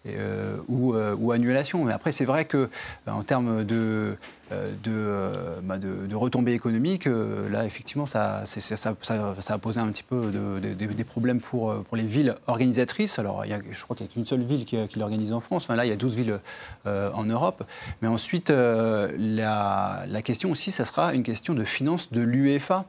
euh, 0.07 0.57
euh, 0.71 1.15
ou, 1.19 1.33
annulation. 1.33 1.85
Mais 1.85 1.93
après, 1.93 2.11
c'est 2.13 2.25
vrai 2.25 2.47
que 2.47 2.57
euh, 2.57 3.11
en 3.11 3.23
termes 3.23 3.65
de, 3.65 4.17
bah, 4.51 5.77
de, 5.77 6.07
de, 6.07 6.17
retombées 6.17 6.55
économiques, 6.55 7.07
là, 7.07 7.67
effectivement, 7.67 8.07
ça, 8.07 8.43
a 8.43 9.59
posé 9.59 9.81
un 9.81 9.89
petit 9.89 10.03
peu 10.03 10.31
des 10.31 11.05
problèmes 11.05 11.41
pour, 11.41 11.75
les 11.93 12.03
villes 12.03 12.35
organisatrices. 12.47 13.19
Alors, 13.19 13.45
je 13.45 13.83
crois 13.83 13.95
qu'il 13.95 14.07
n'y 14.07 14.13
a 14.13 14.15
qu'une 14.15 14.27
seule 14.27 14.43
ville 14.43 14.65
qui, 14.65 14.99
l'organise 14.99 15.35
en 15.35 15.41
France. 15.41 15.65
Enfin, 15.65 15.77
là, 15.77 15.85
il 15.85 15.89
y 15.89 15.93
a 15.93 15.97
12 15.97 16.17
villes 16.17 16.41
en 16.87 17.25
Europe. 17.25 17.65
Mais 18.01 18.09
ensuite, 18.09 18.49
la, 18.49 20.05
la, 20.07 20.23
question 20.23 20.51
aussi, 20.51 20.73
ça 20.73 20.87
sera 20.87 21.13
une 21.13 21.23
question 21.23 21.53
de 21.53 21.65
finances 21.65 22.11
de 22.11 22.23
l'UEFA. 22.23 22.87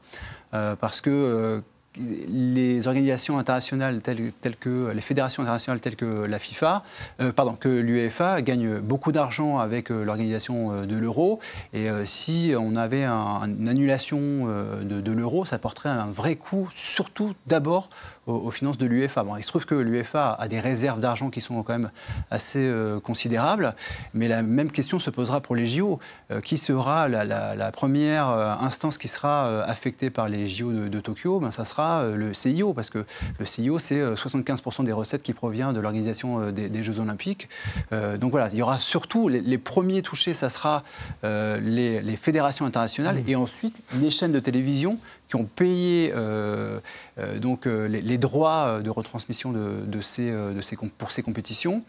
parce 0.52 1.02
que 1.02 1.62
les 1.98 2.88
organisations 2.88 3.38
internationales 3.38 4.02
telles, 4.02 4.56
que 4.60 4.92
les 4.92 5.02
fédérations 5.02 5.44
internationales 5.44 5.82
telles 5.82 5.98
que 5.98 6.06
la 6.06 6.40
FIFA, 6.40 6.84
euh, 7.20 7.34
pardon, 7.34 7.54
que 7.54 7.68
l'UEFA 7.68 8.42
gagnent 8.42 8.80
beaucoup 8.80 9.12
d'argent 9.12 9.60
avec 9.60 9.92
euh, 9.92 10.06
l'organisation 10.06 10.72
euh, 10.72 10.86
de 10.86 10.96
l'euro. 10.96 11.40
Et 11.74 11.90
si 12.06 12.54
on 12.58 12.76
avait 12.76 13.06
une 13.06 13.68
annulation 13.68 14.20
de, 14.20 15.02
de 15.02 15.12
l'euro, 15.12 15.46
ça 15.46 15.58
porterait 15.58 15.90
un 15.90 16.10
vrai 16.12 16.36
coût, 16.36 16.70
surtout 16.74 17.34
d'abord 17.48 17.90
aux, 18.28 18.52
finances 18.52 18.78
de 18.78 18.86
l'UEFA. 18.86 19.24
Bon, 19.24 19.36
il 19.36 19.44
se 19.44 19.48
trouve 19.48 19.66
que 19.66 19.76
l'UEFA 19.76 20.34
a 20.34 20.48
des 20.48 20.60
réserves 20.60 21.00
d'argent 21.00 21.30
qui 21.30 21.42
sont 21.42 21.64
quand 21.64 21.74
même 21.74 21.92
assez 22.30 22.72
considérables, 23.04 23.76
mais 24.14 24.28
la 24.28 24.42
même 24.44 24.72
question 24.72 25.00
se 25.00 25.10
posera 25.10 25.42
pour 25.42 25.56
les 25.56 25.66
JO. 25.66 26.00
Qui 26.44 26.58
sera 26.58 27.08
la, 27.08 27.72
première 27.72 28.28
instance 28.28 28.98
qui 28.98 29.08
sera 29.08 29.64
affectée 29.64 30.10
par 30.10 30.30
les 30.30 30.46
JO 30.46 30.72
de, 30.72 31.00
Tokyo? 31.00 31.40
Ben, 31.40 31.52
Ça 31.52 31.66
sera 31.66 31.81
sera 31.82 32.04
le 32.16 32.34
CIO, 32.34 32.74
parce 32.74 32.90
que 32.90 33.06
le 33.40 33.46
CIO, 33.46 33.80
c'est 33.80 34.02
75% 34.02 34.84
des 34.84 34.92
recettes 34.92 35.24
qui 35.24 35.34
proviennent 35.34 35.74
de 35.74 35.80
l'organisation 35.80 36.52
des, 36.52 36.84
Jeux 36.84 37.00
Olympiques. 37.00 37.50
donc 37.92 38.32
voilà, 38.32 38.50
il 38.52 38.58
y 38.58 38.62
aura 38.62 38.78
surtout 38.78 39.28
les, 39.28 39.58
premiers 39.58 40.02
touchés, 40.02 40.34
ça 40.34 40.50
sera 40.50 40.84
les, 41.24 42.02
les, 42.02 42.16
fédérations 42.16 42.66
internationales 42.66 43.24
et 43.28 43.36
ensuite 43.36 43.84
les 44.00 44.10
chaînes 44.10 44.32
de 44.32 44.40
télévision 44.40 44.98
qui 45.32 45.38
ont 45.38 45.46
payé 45.46 46.12
euh, 46.14 46.82
euh, 47.18 47.40
donc, 47.40 47.66
euh, 47.66 47.88
les, 47.88 48.18
droits 48.18 48.82
de 48.82 48.90
retransmission 48.90 49.54
de, 49.54 50.02
ces, 50.02 50.30
de 50.30 50.60
ces, 50.60 50.76
pour 50.76 51.12
ces 51.12 51.24
compétitions, 51.24 51.84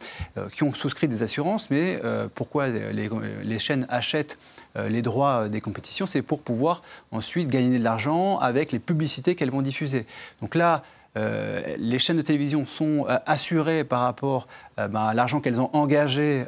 qui 0.53 0.63
ont 0.63 0.73
souscrit 0.73 1.09
des 1.09 1.25
assurances. 1.25 1.69
Mais 1.69 2.01
pourquoi 2.37 2.69
les, 2.69 3.09
les, 3.43 3.59
chaînes 3.59 3.85
achètent 3.89 4.39
les 4.77 5.03
droits 5.03 5.49
des 5.49 5.61
compétitions? 5.61 6.07
C'est 6.07 6.23
pour 6.23 6.41
pouvoir 6.41 6.83
ensuite 7.11 7.49
gagner 7.49 7.79
de 7.79 7.85
l'argent 7.85 8.39
avec 8.39 8.71
les 8.71 8.79
publicités 8.79 9.35
qu'elles 9.35 9.51
vont 9.51 9.63
diffuser. 9.63 10.07
Donc 10.41 10.55
là, 10.55 10.85
euh, 11.19 11.61
les 11.77 11.99
chaînes 11.99 12.17
de 12.17 12.23
télévision 12.23 12.65
sont 12.65 13.05
euh, 13.07 13.19
assurées 13.27 13.85
par 13.85 14.01
rapport 14.01 14.47
euh, 14.79 14.89
ben, 14.89 15.03
à 15.03 15.15
l'argent 15.15 15.41
qu'elles 15.41 15.61
ont 15.61 15.69
engagé 15.75 16.45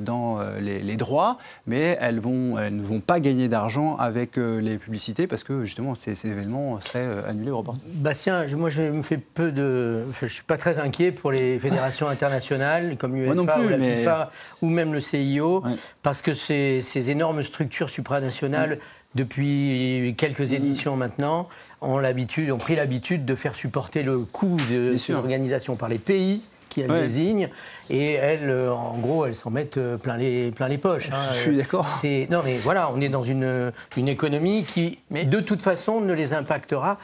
dans 0.00 0.40
les, 0.60 0.96
droits, 0.96 1.38
mais 1.66 1.96
elles, 2.00 2.18
vont, 2.18 2.58
elles 2.58 2.74
ne 2.74 2.82
vont 2.82 3.00
pas 3.00 3.20
gagner 3.20 3.48
d'argent 3.48 3.96
avec 3.96 4.36
les 4.36 4.78
publicités 4.78 5.26
parce 5.26 5.44
que 5.44 5.64
justement 5.64 5.94
ces, 5.94 6.26
événements 6.26 6.80
seraient 6.80 7.24
annulés 7.28 7.50
ou 7.50 7.58
reportés. 7.58 7.80
Bastien, 7.86 8.46
moi 8.56 8.70
je 8.70 8.82
me 8.82 9.02
fais 9.02 9.18
peu 9.18 9.52
de. 9.52 10.04
Je 10.20 10.24
ne 10.24 10.30
suis 10.30 10.42
pas 10.42 10.56
très 10.56 10.78
inquiet 10.78 11.12
pour 11.12 11.30
les 11.30 11.58
fédérations 11.58 12.08
internationales 12.08 12.96
comme 12.96 13.14
l'UEFA 13.14 13.60
ou 13.60 13.68
la 13.68 13.78
FIFA 13.78 14.30
ou 14.62 14.68
même 14.68 14.92
le 14.92 15.00
CIO, 15.00 15.62
parce 16.02 16.22
que 16.22 16.32
ces, 16.32 16.80
ces 16.80 17.10
énormes 17.10 17.42
structures 17.42 17.90
supranationales 17.90 18.78
depuis 19.14 20.14
quelques 20.16 20.52
éditions 20.52 20.96
maintenant, 20.96 21.48
ont, 21.80 21.98
l'habitude, 21.98 22.50
ont 22.50 22.58
pris 22.58 22.76
l'habitude 22.76 23.24
de 23.24 23.34
faire 23.34 23.54
supporter 23.54 24.02
le 24.02 24.20
coût 24.20 24.56
de 24.70 24.96
ces 24.96 25.14
organisations 25.14 25.76
par 25.76 25.88
les 25.88 25.98
pays 25.98 26.42
qui 26.68 26.82
elles 26.82 27.00
désignent. 27.00 27.48
Et 27.90 28.12
elles, 28.12 28.50
euh, 28.50 28.72
en 28.72 28.98
gros, 28.98 29.26
elles 29.26 29.34
s'en 29.34 29.50
mettent 29.50 29.78
euh, 29.78 29.96
plein 29.96 30.16
les, 30.16 30.50
plein 30.50 30.68
les 30.68 30.78
poches. 30.78 31.08
Hein. 31.10 31.30
Je 31.32 31.38
suis 31.38 31.56
d'accord. 31.56 31.86
Non, 32.30 32.42
mais 32.44 32.58
voilà, 32.58 32.90
on 32.94 33.00
est 33.00 33.08
dans 33.08 33.22
une, 33.22 33.72
une 33.96 34.08
économie 34.08 34.64
qui, 34.64 34.98
mais, 35.10 35.24
de 35.24 35.40
toute 35.40 35.62
façon, 35.62 36.00
ne 36.00 36.12
les 36.12 36.34
impactera 36.34 36.98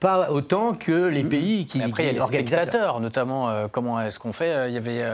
pas 0.00 0.30
autant 0.30 0.74
que 0.74 1.08
les 1.08 1.22
pays 1.24 1.66
qui. 1.66 1.82
après, 1.82 2.04
il 2.04 2.06
y 2.06 2.10
a 2.10 2.12
les 2.12 2.20
spectateurs, 2.20 3.00
notamment. 3.00 3.48
Euh, 3.50 3.66
comment 3.70 4.00
est-ce 4.00 4.18
qu'on 4.18 4.32
fait 4.32 4.50
euh, 4.50 4.68
Il 4.68 4.74
y 4.74 4.76
avait 4.76 5.04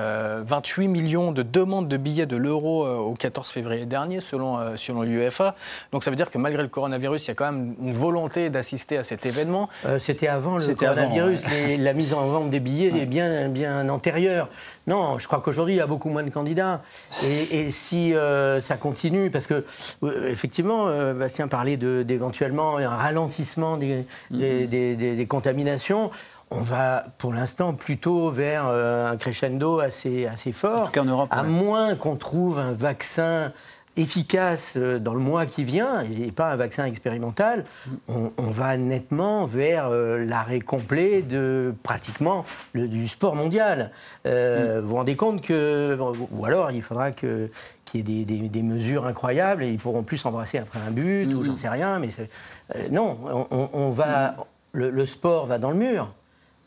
28 0.44 0.84
euh, 0.84 0.88
millions 0.88 1.32
de 1.32 1.42
demandes 1.42 1.88
de 1.88 1.96
billets 1.96 2.26
de 2.26 2.36
l'euro 2.36 2.86
au 2.86 3.14
14 3.14 3.48
février 3.48 3.86
dernier, 3.86 4.20
selon, 4.20 4.76
selon 4.76 5.02
l'UEFA. 5.02 5.54
Donc 5.92 6.04
ça 6.04 6.10
veut 6.10 6.16
dire 6.16 6.30
que 6.30 6.38
malgré 6.38 6.62
le 6.62 6.68
coronavirus, 6.68 7.24
il 7.24 7.28
y 7.28 7.30
a 7.32 7.34
quand 7.34 7.50
même 7.50 7.74
une 7.82 7.92
volonté 7.92 8.48
d'assister 8.50 8.98
à 8.98 9.04
cet 9.04 9.26
événement. 9.26 9.68
C'était 9.98 10.28
avant 10.28 10.58
le 10.58 10.74
coronavirus. 10.74 11.42
la 11.78 11.92
mise 11.92 12.14
en 12.14 12.26
vente 12.26 12.50
des 12.50 12.60
billets 12.60 12.96
est 12.96 13.06
bien, 13.06 13.48
bien 13.48 13.88
antérieure. 13.88 14.48
Non, 14.86 15.18
je 15.18 15.26
crois 15.26 15.40
qu'aujourd'hui, 15.40 15.74
il 15.74 15.78
y 15.78 15.80
a 15.80 15.86
beaucoup 15.88 16.10
moins 16.10 16.22
de 16.22 16.30
candidats. 16.30 16.80
Et, 17.24 17.70
si 17.72 18.14
ça 18.60 18.76
continue, 18.76 19.30
parce 19.30 19.48
que, 19.48 19.64
effectivement, 20.28 20.86
Bastien 21.14 21.48
parlait 21.48 21.76
d'éventuellement 21.76 22.78
un 22.78 22.88
ralentissement 22.88 23.76
des, 23.76 24.06
des 24.30 24.66
des, 24.66 24.75
contaminations, 25.28 26.10
on 26.50 26.60
va 26.60 27.06
pour 27.18 27.32
l'instant 27.32 27.74
plutôt 27.74 28.30
vers 28.30 28.66
euh, 28.68 29.10
un 29.10 29.16
crescendo 29.16 29.80
assez, 29.80 30.26
assez 30.26 30.52
fort. 30.52 30.90
En 30.96 31.04
Europe, 31.04 31.28
à 31.30 31.42
moins 31.42 31.96
qu'on 31.96 32.16
trouve 32.16 32.58
un 32.58 32.72
vaccin 32.72 33.52
efficace 33.96 34.74
euh, 34.76 34.98
dans 34.98 35.14
le 35.14 35.20
mois 35.20 35.46
qui 35.46 35.64
vient, 35.64 36.02
et 36.02 36.30
pas 36.30 36.52
un 36.52 36.56
vaccin 36.56 36.84
expérimental, 36.84 37.64
on, 38.08 38.30
va 38.38 38.76
nettement 38.76 39.46
vers 39.46 39.88
euh, 39.88 40.24
l'arrêt 40.24 40.60
complet 40.60 41.22
de 41.22 41.74
pratiquement 41.82 42.44
le, 42.74 42.86
du 42.86 43.08
sport 43.08 43.34
mondial. 43.34 43.90
Mm. 44.24 44.78
Vous 44.80 44.88
vous 44.88 44.94
rendez 44.94 45.16
compte 45.16 45.40
que, 45.40 45.98
ou 46.30 46.44
alors 46.44 46.70
il 46.70 46.82
faudra 46.82 47.10
que 47.10 47.50
qu'il 47.84 48.10
y 48.10 48.22
ait 48.22 48.24
des, 48.24 48.62
mesures 48.62 49.06
incroyables 49.06 49.62
et 49.62 49.70
ils 49.70 49.78
pourront 49.78 50.02
plus 50.02 50.18
s'embrasser 50.18 50.58
après 50.58 50.80
un 50.80 50.90
but 50.90 51.32
ou 51.32 51.40
mm. 51.40 51.44
j'en 51.44 51.56
sais 51.56 51.68
rien, 51.68 52.00
mais 52.00 52.08
non, 52.90 53.16
on, 53.72 53.90
va, 53.90 54.32
mm 54.32 54.44
le, 54.76 55.06
sport 55.06 55.46
va 55.46 55.58
dans 55.58 55.70
le 55.70 55.76
mur. 55.76 56.12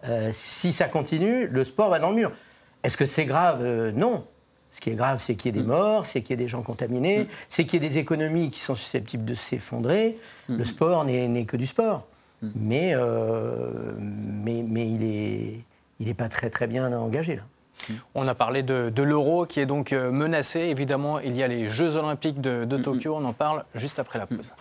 Euh, 0.07 0.29
si 0.33 0.71
ça 0.71 0.87
continue, 0.87 1.47
le 1.47 1.63
sport 1.63 1.89
va 1.89 1.99
dans 1.99 2.09
le 2.09 2.15
mur. 2.15 2.31
Est-ce 2.83 2.97
que 2.97 3.05
c'est 3.05 3.25
grave? 3.25 3.59
Euh, 3.61 3.91
Non. 3.91 4.25
Ce 4.71 4.81
qui 4.81 4.91
est 4.91 4.95
grave, 4.95 5.17
c'est 5.19 5.33
qu'il 5.33 5.47
y 5.47 5.57
ait 5.57 5.61
des 5.61 5.65
mm. 5.65 5.71
morts, 5.71 6.05
c'est 6.05 6.21
qu'il 6.21 6.31
y 6.31 6.33
ait 6.33 6.43
des 6.43 6.47
gens 6.47 6.61
contaminés, 6.61 7.21
mm. 7.21 7.27
c'est 7.47 7.65
qu'il 7.65 7.81
y 7.81 7.85
ait 7.85 7.89
des 7.89 7.97
économies 7.97 8.51
qui 8.51 8.59
sont 8.59 8.75
susceptibles 8.75 9.25
de 9.25 9.33
s'effondrer. 9.33 10.15
Mm. 10.47 10.57
Le 10.57 10.65
sport 10.65 11.05
n'est 11.05 11.45
que 11.45 11.57
du 11.57 11.65
sport. 11.65 12.05
Mais, 12.55 12.91
euh, 12.93 13.93
mais, 13.99 14.63
mais, 14.65 14.87
il 14.87 14.99
n'est 14.99 15.59
il 15.99 16.07
est 16.07 16.13
pas 16.13 16.29
très, 16.29 16.49
très 16.49 16.67
bien 16.67 16.93
engagé 16.93 17.35
là. 17.35 17.41
On 18.13 18.27
a 18.27 18.35
parlé 18.35 18.61
de, 18.61 19.01
l'euro 19.01 19.45
qui 19.45 19.59
est 19.59 19.65
donc 19.65 19.91
menacé. 19.91 20.59
Évidemment, 20.59 21.19
il 21.19 21.35
y 21.35 21.43
a 21.43 21.47
les 21.47 21.67
Jeux 21.67 21.95
olympiques 21.95 22.39
de, 22.39 22.65
de 22.65 22.77
Tokyo. 22.77 23.15
On 23.15 23.25
en 23.25 23.33
parle 23.33 23.65
juste 23.73 23.99
après 23.99 24.19
la 24.19 24.27
pause. 24.27 24.51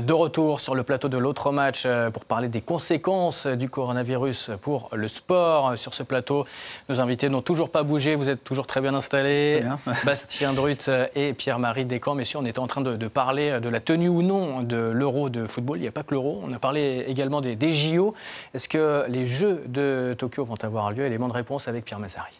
De 0.00 0.12
retour 0.12 0.60
sur 0.60 0.74
le 0.74 0.82
plateau 0.82 1.08
de 1.08 1.16
l'autre 1.16 1.52
match 1.52 1.84
euh, 1.86 2.10
pour 2.10 2.24
parler 2.24 2.48
des 2.48 2.60
conséquences 2.60 3.46
du 3.46 3.68
coronavirus 3.68 4.50
pour 4.60 4.90
le 4.92 5.08
sport. 5.08 5.78
Sur 5.78 5.94
ce 5.94 6.02
plateau, 6.02 6.44
nos 6.88 7.00
invités 7.00 7.28
n'ont 7.28 7.40
toujours 7.40 7.70
pas 7.70 7.82
bougé. 7.82 8.14
Vous 8.14 8.28
êtes 8.28 8.44
toujours 8.44 8.66
très 8.66 8.80
bien 8.80 8.94
installés. 8.94 9.62
Bastien 10.04 10.52
Drut 10.52 10.90
et 11.14 11.32
Pierre-Marie 11.32 11.84
Descamps. 11.84 12.14
Messieurs, 12.14 12.40
on 12.40 12.46
était 12.46 12.58
en 12.58 12.66
train 12.66 12.80
de, 12.80 13.08
parler 13.08 13.60
de 13.60 13.68
la 13.68 13.80
tenue 13.80 14.08
ou 14.08 14.22
non 14.22 14.62
de 14.62 14.76
l'euro 14.76 15.30
de 15.30 15.46
football. 15.46 15.78
Il 15.78 15.82
n'y 15.82 15.88
a 15.88 15.92
pas 15.92 16.02
que 16.02 16.14
l'euro. 16.14 16.42
On 16.44 16.52
a 16.52 16.58
parlé 16.58 17.04
également 17.06 17.40
des, 17.40 17.56
des 17.56 17.72
JO. 17.72 18.14
Est-ce 18.54 18.68
que 18.68 19.04
les 19.08 19.26
Jeux 19.26 19.62
de 19.66 20.14
Tokyo 20.18 20.44
vont 20.44 20.58
avoir 20.62 20.90
lieu? 20.90 21.06
Élément 21.06 21.28
de 21.28 21.34
réponse 21.34 21.68
avec 21.68 21.84
Pierre 21.84 22.00
Massari. 22.00 22.32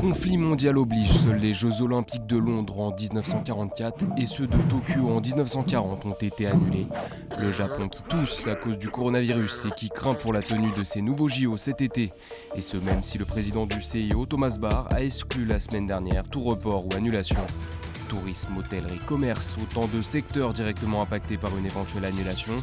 Conflit 0.00 0.38
mondial 0.38 0.78
oblige, 0.78 1.12
seuls 1.12 1.36
les 1.36 1.52
Jeux 1.52 1.82
olympiques 1.82 2.26
de 2.26 2.38
Londres 2.38 2.80
en 2.80 2.90
1944 2.90 3.98
et 4.16 4.24
ceux 4.24 4.46
de 4.46 4.56
Tokyo 4.70 5.10
en 5.10 5.20
1940 5.20 6.06
ont 6.06 6.14
été 6.14 6.46
annulés. 6.46 6.86
Le 7.38 7.52
Japon 7.52 7.86
qui 7.86 8.02
tousse 8.04 8.46
à 8.46 8.54
cause 8.54 8.78
du 8.78 8.88
coronavirus 8.88 9.66
et 9.66 9.70
qui 9.76 9.90
craint 9.90 10.14
pour 10.14 10.32
la 10.32 10.40
tenue 10.40 10.72
de 10.72 10.84
ces 10.84 11.02
nouveaux 11.02 11.28
JO 11.28 11.58
cet 11.58 11.82
été. 11.82 12.14
Et 12.54 12.62
ce 12.62 12.78
même 12.78 13.02
si 13.02 13.18
le 13.18 13.26
président 13.26 13.66
du 13.66 13.82
CIO, 13.82 14.24
Thomas 14.24 14.56
Barr, 14.58 14.88
a 14.90 15.02
exclu 15.02 15.44
la 15.44 15.60
semaine 15.60 15.86
dernière 15.86 16.26
tout 16.26 16.40
report 16.40 16.86
ou 16.86 16.96
annulation. 16.96 17.44
Tourisme, 18.08 18.56
hôtellerie, 18.56 19.00
commerce, 19.06 19.54
autant 19.62 19.86
de 19.86 20.00
secteurs 20.00 20.54
directement 20.54 21.02
impactés 21.02 21.36
par 21.36 21.54
une 21.58 21.66
éventuelle 21.66 22.06
annulation. 22.06 22.54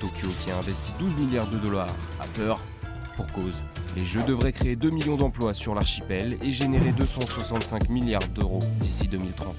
Tokyo 0.00 0.26
qui 0.40 0.50
a 0.50 0.56
investi 0.56 0.90
12 0.98 1.14
milliards 1.24 1.50
de 1.50 1.58
dollars 1.58 1.94
a 2.20 2.26
peur 2.36 2.58
pour 3.14 3.26
cause. 3.28 3.62
Les 3.96 4.06
Jeux 4.06 4.22
devraient 4.22 4.52
créer 4.52 4.76
2 4.76 4.90
millions 4.90 5.16
d'emplois 5.16 5.52
sur 5.52 5.74
l'archipel 5.74 6.36
et 6.42 6.52
générer 6.52 6.92
265 6.92 7.88
milliards 7.88 8.26
d'euros 8.28 8.60
d'ici 8.80 9.08
2030. 9.08 9.56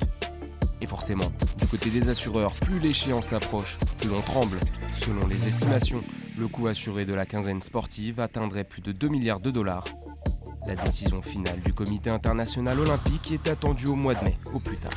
Et 0.82 0.88
forcément, 0.88 1.32
du 1.60 1.68
côté 1.68 1.90
des 1.90 2.10
assureurs, 2.10 2.54
plus 2.56 2.80
l'échéance 2.80 3.34
approche, 3.34 3.78
plus 4.00 4.10
l'on 4.10 4.22
tremble. 4.22 4.58
Selon 4.98 5.28
les 5.28 5.48
estimations, 5.48 6.04
le 6.38 6.48
coût 6.48 6.68
assuré 6.68 7.06
de 7.06 7.14
la 7.14 7.26
quinzaine 7.26 7.62
sportive 7.62 8.20
atteindrait 8.20 8.64
plus 8.64 8.82
de 8.82 8.92
2 8.92 9.10
milliards 9.10 9.42
de 9.42 9.52
dollars. 9.52 9.86
La 10.66 10.76
décision 10.76 11.22
finale 11.22 11.60
du 11.66 11.74
Comité 11.74 12.10
international 12.10 12.80
olympique 12.80 13.32
est 13.32 13.50
attendue 13.50 13.88
au 13.88 13.96
mois 13.96 14.16
de 14.16 14.24
mai, 14.24 14.34
au 14.54 14.60
plus 14.60 14.78
tard. 14.78 14.92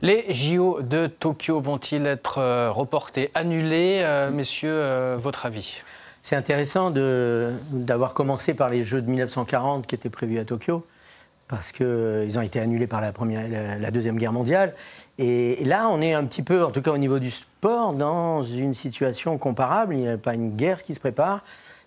Les 0.00 0.32
JO 0.32 0.80
de 0.80 1.08
Tokyo 1.08 1.60
vont-ils 1.60 2.06
être 2.06 2.38
euh, 2.38 2.70
reportés, 2.70 3.32
annulés 3.34 4.00
euh, 4.04 4.30
Messieurs, 4.30 4.70
euh, 4.70 5.16
votre 5.18 5.44
avis? 5.44 5.82
C'est 6.22 6.36
intéressant 6.36 6.92
d'avoir 6.92 8.14
commencé 8.14 8.54
par 8.54 8.68
les 8.68 8.84
Jeux 8.84 9.02
de 9.02 9.08
1940 9.08 9.88
qui 9.88 9.96
étaient 9.96 10.08
prévus 10.08 10.38
à 10.38 10.44
Tokyo, 10.44 10.86
parce 11.48 11.72
qu'ils 11.72 12.38
ont 12.38 12.42
été 12.42 12.60
annulés 12.60 12.86
par 12.86 13.00
la, 13.00 13.10
première, 13.10 13.48
la, 13.48 13.90
Deuxième 13.90 14.18
Guerre 14.18 14.32
mondiale. 14.32 14.72
Et 15.18 15.64
là, 15.64 15.88
on 15.90 16.00
est 16.00 16.12
un 16.12 16.24
petit 16.26 16.42
peu, 16.42 16.64
en 16.64 16.70
tout 16.70 16.82
cas 16.82 16.92
au 16.92 16.98
niveau 16.98 17.18
du 17.18 17.32
sport, 17.32 17.92
dans 17.92 18.44
une 18.44 18.74
situation 18.74 19.36
comparable. 19.36 19.94
Il 19.94 20.00
n'y 20.00 20.08
a 20.08 20.16
pas 20.16 20.34
une 20.34 20.54
guerre 20.54 20.82
qui 20.82 20.94
se 20.94 21.00
prépare, 21.00 21.42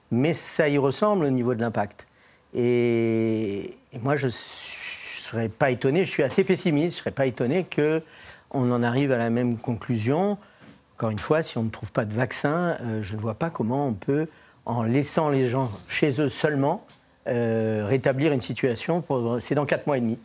mais 0.10 0.34
ça 0.34 0.68
y 0.68 0.78
ressemble 0.78 1.24
au 1.24 1.30
niveau 1.30 1.54
de 1.54 1.62
l'impact. 1.62 2.08
Et, 2.54 3.78
et 3.94 4.00
moi, 4.02 4.18
je 4.18 4.28
suis 4.28 4.71
serais 5.32 5.50
pas 5.50 5.72
étonné, 5.72 6.04
je 6.04 6.10
suis 6.10 6.24
assez 6.24 6.44
pessimiste, 6.44 6.96
je 6.96 7.00
ne 7.00 7.04
serais 7.04 7.12
pas 7.12 7.26
étonné 7.26 7.66
qu'on 7.66 8.72
en 8.72 8.84
arrive 8.84 9.12
à 9.12 9.18
la 9.18 9.30
même 9.30 9.58
conclusion. 9.58 10.38
Encore 10.96 11.10
une 11.10 11.20
fois, 11.20 11.42
si 11.42 11.58
on 11.58 11.64
ne 11.64 11.70
trouve 11.70 11.92
pas 11.92 12.06
de 12.06 12.14
vaccin, 12.14 12.78
euh, 12.82 13.02
je 13.02 13.16
ne 13.16 13.22
vois 13.22 13.34
pas 13.34 13.50
comment 13.50 13.88
on 13.88 13.94
peut, 13.94 14.28
en 14.66 14.84
laissant 14.84 15.30
les 15.30 15.48
gens 15.48 15.72
chez 15.88 16.22
eux 16.22 16.30
seulement, 16.30 16.86
euh, 17.28 17.86
rétablir 17.88 18.34
une 18.34 18.42
situation. 18.42 19.04
C'est 19.40 19.56
dans 19.56 19.66
4 19.66 19.88
mois 19.88 19.98
et 19.98 20.02
demi. 20.02 20.20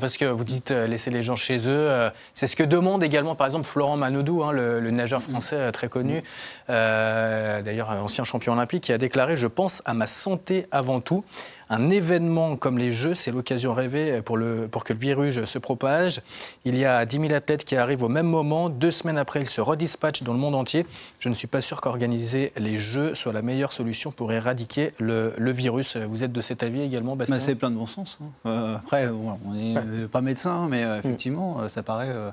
Parce 0.00 0.16
que 0.16 0.24
vous 0.24 0.44
dites 0.44 0.70
euh, 0.70 0.86
laisser 0.86 1.10
les 1.10 1.22
gens 1.22 1.36
chez 1.36 1.68
eux. 1.68 2.10
C'est 2.34 2.46
ce 2.46 2.56
que 2.56 2.62
demande 2.62 3.02
également, 3.02 3.34
par 3.34 3.46
exemple, 3.46 3.66
Florent 3.66 3.96
Manodou, 3.96 4.42
hein, 4.42 4.52
le, 4.52 4.90
nageur 4.90 5.22
français 5.22 5.72
très 5.72 5.88
connu, 5.88 6.22
euh, 6.70 7.62
d'ailleurs 7.62 7.90
ancien 7.90 8.24
champion 8.24 8.52
olympique, 8.52 8.84
qui 8.84 8.92
a 8.92 8.98
déclaré 8.98 9.34
Je 9.34 9.48
pense 9.48 9.82
à 9.84 9.92
ma 9.92 10.06
santé 10.06 10.66
avant 10.70 11.00
tout. 11.00 11.24
Un 11.70 11.90
événement 11.90 12.56
comme 12.56 12.76
les 12.78 12.90
Jeux, 12.90 13.14
c'est 13.14 13.30
l'occasion 13.30 13.72
rêvée 13.72 14.20
pour, 14.22 14.36
le, 14.36 14.68
pour 14.68 14.84
que 14.84 14.92
le 14.92 14.98
virus 14.98 15.44
se 15.44 15.58
propage. 15.58 16.20
Il 16.64 16.76
y 16.76 16.84
a 16.84 17.04
10 17.06 17.18
000 17.18 17.32
athlètes 17.32 17.64
qui 17.64 17.76
arrivent 17.76 18.02
au 18.02 18.08
même 18.08 18.26
moment. 18.26 18.68
Deux 18.68 18.90
semaines 18.90 19.18
après, 19.18 19.40
ils 19.40 19.46
se 19.46 19.60
redispatchent 19.60 20.22
dans 20.22 20.32
le 20.34 20.38
monde 20.38 20.54
entier. 20.54 20.84
Je 21.18 21.28
ne 21.28 21.34
suis 21.34 21.46
pas 21.48 21.60
sûr 21.60 21.80
qu'organiser 21.80 22.52
les 22.56 22.76
Jeux 22.78 23.14
soit 23.14 23.32
la 23.32 23.42
meilleure 23.42 23.72
solution 23.72 24.12
pour 24.12 24.32
éradiquer 24.32 24.92
le, 24.98 25.32
le 25.38 25.50
virus. 25.50 25.96
Vous 25.96 26.24
êtes 26.24 26.32
de 26.32 26.40
cet 26.40 26.62
avis 26.62 26.82
également, 26.82 27.16
Bastien? 27.16 27.36
Bah, 27.36 27.42
c'est 27.44 27.54
plein 27.54 27.70
de 27.70 27.76
bon 27.76 27.86
sens. 27.86 28.18
hein. 28.22 28.26
Euh, 28.46 28.76
après, 28.76 29.06
bon, 29.08 29.38
on 29.46 29.52
n'est 29.54 29.76
euh, 29.76 30.08
pas 30.08 30.20
médecin, 30.20 30.66
mais 30.68 30.84
euh, 30.84 30.98
effectivement, 30.98 31.60
euh, 31.60 31.68
ça 31.68 31.82
paraît 31.82 32.10
euh, 32.10 32.30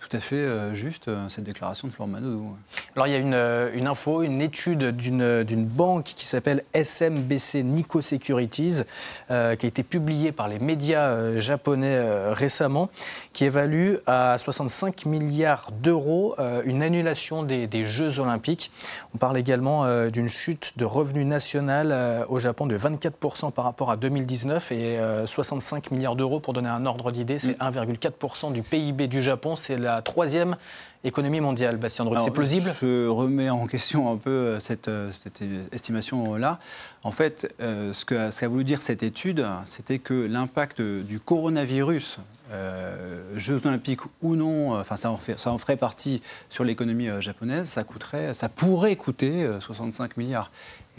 tout 0.00 0.16
à 0.16 0.20
fait 0.20 0.74
juste, 0.74 1.10
cette 1.28 1.42
déclaration 1.44 1.88
de 1.88 1.92
Florent 1.92 2.08
Manodou. 2.10 2.54
Alors 2.94 3.06
il 3.06 3.12
y 3.12 3.16
a 3.16 3.18
une, 3.18 3.34
euh, 3.34 3.70
une 3.74 3.86
info, 3.86 4.22
une 4.22 4.40
étude 4.40 4.96
d'une 4.96 5.64
banque 5.64 6.04
qui 6.04 6.24
s'appelle 6.24 6.64
SMBC 6.74 7.62
Nikko 7.62 8.00
Securities, 8.00 8.82
euh, 9.30 9.56
qui 9.56 9.66
a 9.66 9.68
été 9.68 9.82
publiée 9.82 10.32
par 10.32 10.48
les 10.48 10.58
médias 10.58 11.08
euh, 11.08 11.40
japonais 11.40 11.94
euh, 11.94 12.32
récemment, 12.32 12.88
qui 13.32 13.44
évalue 13.44 13.96
à 14.06 14.36
65 14.38 15.06
milliards 15.06 15.70
d'euros 15.82 16.34
une 16.64 16.82
annulation 16.82 17.42
des, 17.42 17.66
des 17.66 17.84
Jeux 17.84 18.18
olympiques. 18.18 18.70
On 19.14 19.18
parle 19.18 19.38
également 19.38 20.08
d'une 20.08 20.28
chute 20.28 20.74
de 20.76 20.84
revenu 20.84 21.24
national 21.24 22.26
au 22.28 22.38
Japon 22.38 22.66
de 22.66 22.76
24% 22.76 23.52
par 23.52 23.64
rapport 23.64 23.90
à 23.90 23.96
2019 23.96 24.72
et 24.72 24.98
euh, 24.98 25.26
65 25.26 25.90
milliards 25.90 26.16
d'euros, 26.16 26.40
pour 26.40 26.52
donner 26.52 26.68
un 26.68 26.86
ordre 26.86 27.10
d'idée, 27.12 27.38
c'est 27.38 27.58
1,4% 27.58 28.52
du 28.52 28.62
PIB 28.62 29.08
du 29.08 29.22
Japon, 29.22 29.56
c'est 29.56 29.76
la 29.76 30.02
troisième 30.02 30.56
économie 31.04 31.40
mondiale. 31.40 31.76
Bastien 31.76 32.04
Dreux, 32.04 32.18
c'est 32.22 32.30
plausible? 32.30 32.70
Je 32.80 33.06
remets 33.08 33.50
en 33.50 33.66
question 33.66 34.12
un 34.12 34.16
peu 34.16 34.30
euh, 34.30 34.60
cette, 34.60 34.88
euh, 34.88 35.10
cette 35.12 35.42
estimation-là. 35.72 36.58
En 37.02 37.10
fait, 37.10 37.54
euh, 37.60 37.92
ce 37.92 38.04
qu'a 38.04 38.48
voulu 38.48 38.64
dire 38.64 38.82
cette 38.82 39.02
étude, 39.02 39.46
c'était 39.64 39.98
que 39.98 40.14
l'impact 40.26 40.80
du 40.82 41.20
coronavirus, 41.20 42.18
euh, 42.52 43.22
Jeux 43.36 43.60
olympiques 43.66 44.00
ou 44.22 44.34
non, 44.34 44.74
euh, 44.74 44.80
enfin 44.80 44.96
ça 44.96 45.10
en, 45.10 45.16
fait- 45.18 45.38
ça 45.38 45.52
en 45.52 45.58
ferait 45.58 45.76
partie 45.76 46.22
sur 46.48 46.64
l'économie 46.64 47.08
euh, 47.08 47.20
japonaise, 47.20 47.68
ça 47.68 47.84
coûterait, 47.84 48.32
ça 48.34 48.48
pourrait 48.48 48.96
coûter 48.96 49.44
euh, 49.44 49.60
65 49.60 50.16
milliards. 50.16 50.50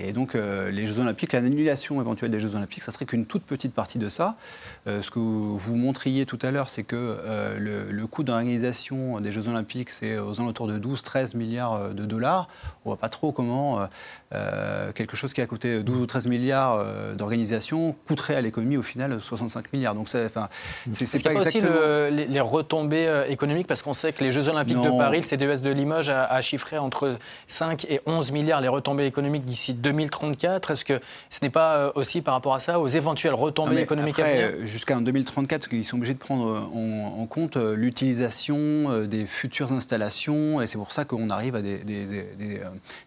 Et 0.01 0.13
donc 0.13 0.33
euh, 0.35 0.71
les 0.71 0.87
Jeux 0.87 0.99
olympiques, 0.99 1.33
l'annulation 1.33 1.99
éventuelle 2.01 2.31
des 2.31 2.39
Jeux 2.39 2.55
olympiques, 2.55 2.83
ça 2.83 2.91
serait 2.91 3.05
qu'une 3.05 3.25
toute 3.25 3.43
petite 3.43 3.73
partie 3.73 3.99
de 3.99 4.07
ça. 4.09 4.35
Euh, 4.87 5.01
ce 5.01 5.11
que 5.11 5.19
vous, 5.19 5.57
vous 5.57 5.75
montriez 5.75 6.25
tout 6.25 6.39
à 6.41 6.51
l'heure, 6.51 6.69
c'est 6.69 6.83
que 6.83 6.95
euh, 6.95 7.57
le, 7.59 7.91
le 7.91 8.07
coût 8.07 8.23
d'organisation 8.23 9.19
des 9.19 9.31
Jeux 9.31 9.47
olympiques, 9.47 9.89
c'est 9.89 10.17
aux 10.17 10.39
alentours 10.39 10.67
de 10.67 10.79
12-13 10.79 11.35
milliards 11.35 11.73
euh, 11.73 11.89
de 11.93 12.05
dollars. 12.05 12.47
On 12.85 12.89
voit 12.89 12.97
pas 12.97 13.09
trop 13.09 13.31
comment 13.31 13.81
euh, 13.81 13.85
euh, 14.33 14.91
quelque 14.93 15.17
chose 15.17 15.33
qui 15.33 15.41
a 15.41 15.45
coûté 15.47 15.83
12 15.83 15.97
ou 16.01 16.05
13 16.05 16.27
milliards 16.27 16.83
d'organisation 17.17 17.95
coûterait 18.07 18.35
à 18.35 18.41
l'économie 18.41 18.77
au 18.77 18.81
final 18.83 19.19
65 19.21 19.73
milliards. 19.73 19.95
Donc 19.95 20.07
c'est, 20.09 20.31
pas 20.31 20.49
aussi 20.87 21.03
exactement- 21.03 21.69
le- 21.71 22.09
les, 22.09 22.25
les 22.27 22.39
retombées 22.41 23.23
économiques? 23.29 23.67
Parce 23.67 23.81
qu'on 23.81 23.93
sait 23.93 24.13
que 24.13 24.23
les 24.23 24.31
Jeux 24.31 24.47
Olympiques 24.47 24.77
de 24.81 24.87
Non. 24.87 24.97
Paris, 24.97 25.17
le 25.21 25.25
CDES 25.25 25.61
de 25.61 25.71
Limoges 25.71 26.09
a, 26.09 26.25
a 26.25 26.41
chiffré 26.41 26.77
entre 26.77 27.17
5 27.47 27.85
et 27.89 27.99
11 28.05 28.31
milliards 28.31 28.61
les 28.61 28.67
retombées 28.67 29.05
économiques 29.05 29.45
d'ici 29.45 29.73
2034. 29.91 30.71
Est-ce 30.71 30.85
que 30.85 30.99
ce 31.29 31.39
n'est 31.43 31.49
pas 31.49 31.75
euh, 31.75 31.91
aussi 31.95 32.21
par 32.21 32.33
rapport 32.33 32.53
à 32.53 32.59
ça, 32.59 32.79
aux 32.79 32.87
éventuelles 32.87 33.33
retombées 33.33 33.81
économiques 33.81 34.19
à 34.19 34.23
après, 34.25 34.47
venir 34.49 34.61
euh, 34.61 34.65
Jusqu'en 34.65 35.01
2034, 35.01 35.73
ils 35.73 35.85
sont 35.85 35.97
obligés 35.97 36.13
de 36.13 36.19
prendre 36.19 36.47
euh, 36.47 36.59
en, 37.17 37.21
en 37.21 37.25
compte 37.25 37.57
euh, 37.57 37.75
l'utilisation 37.75 39.05
des 39.07 39.25
futures 39.25 39.71
installations, 39.73 40.61
et 40.61 40.67
c'est 40.67 40.77
pour 40.77 40.91
ça 40.91 41.05
qu'on 41.05 41.29
arrive 41.29 41.55
à 41.55 41.61
des, 41.61 41.77
des- 41.79 42.05
des- 42.05 42.23
des, 42.37 42.61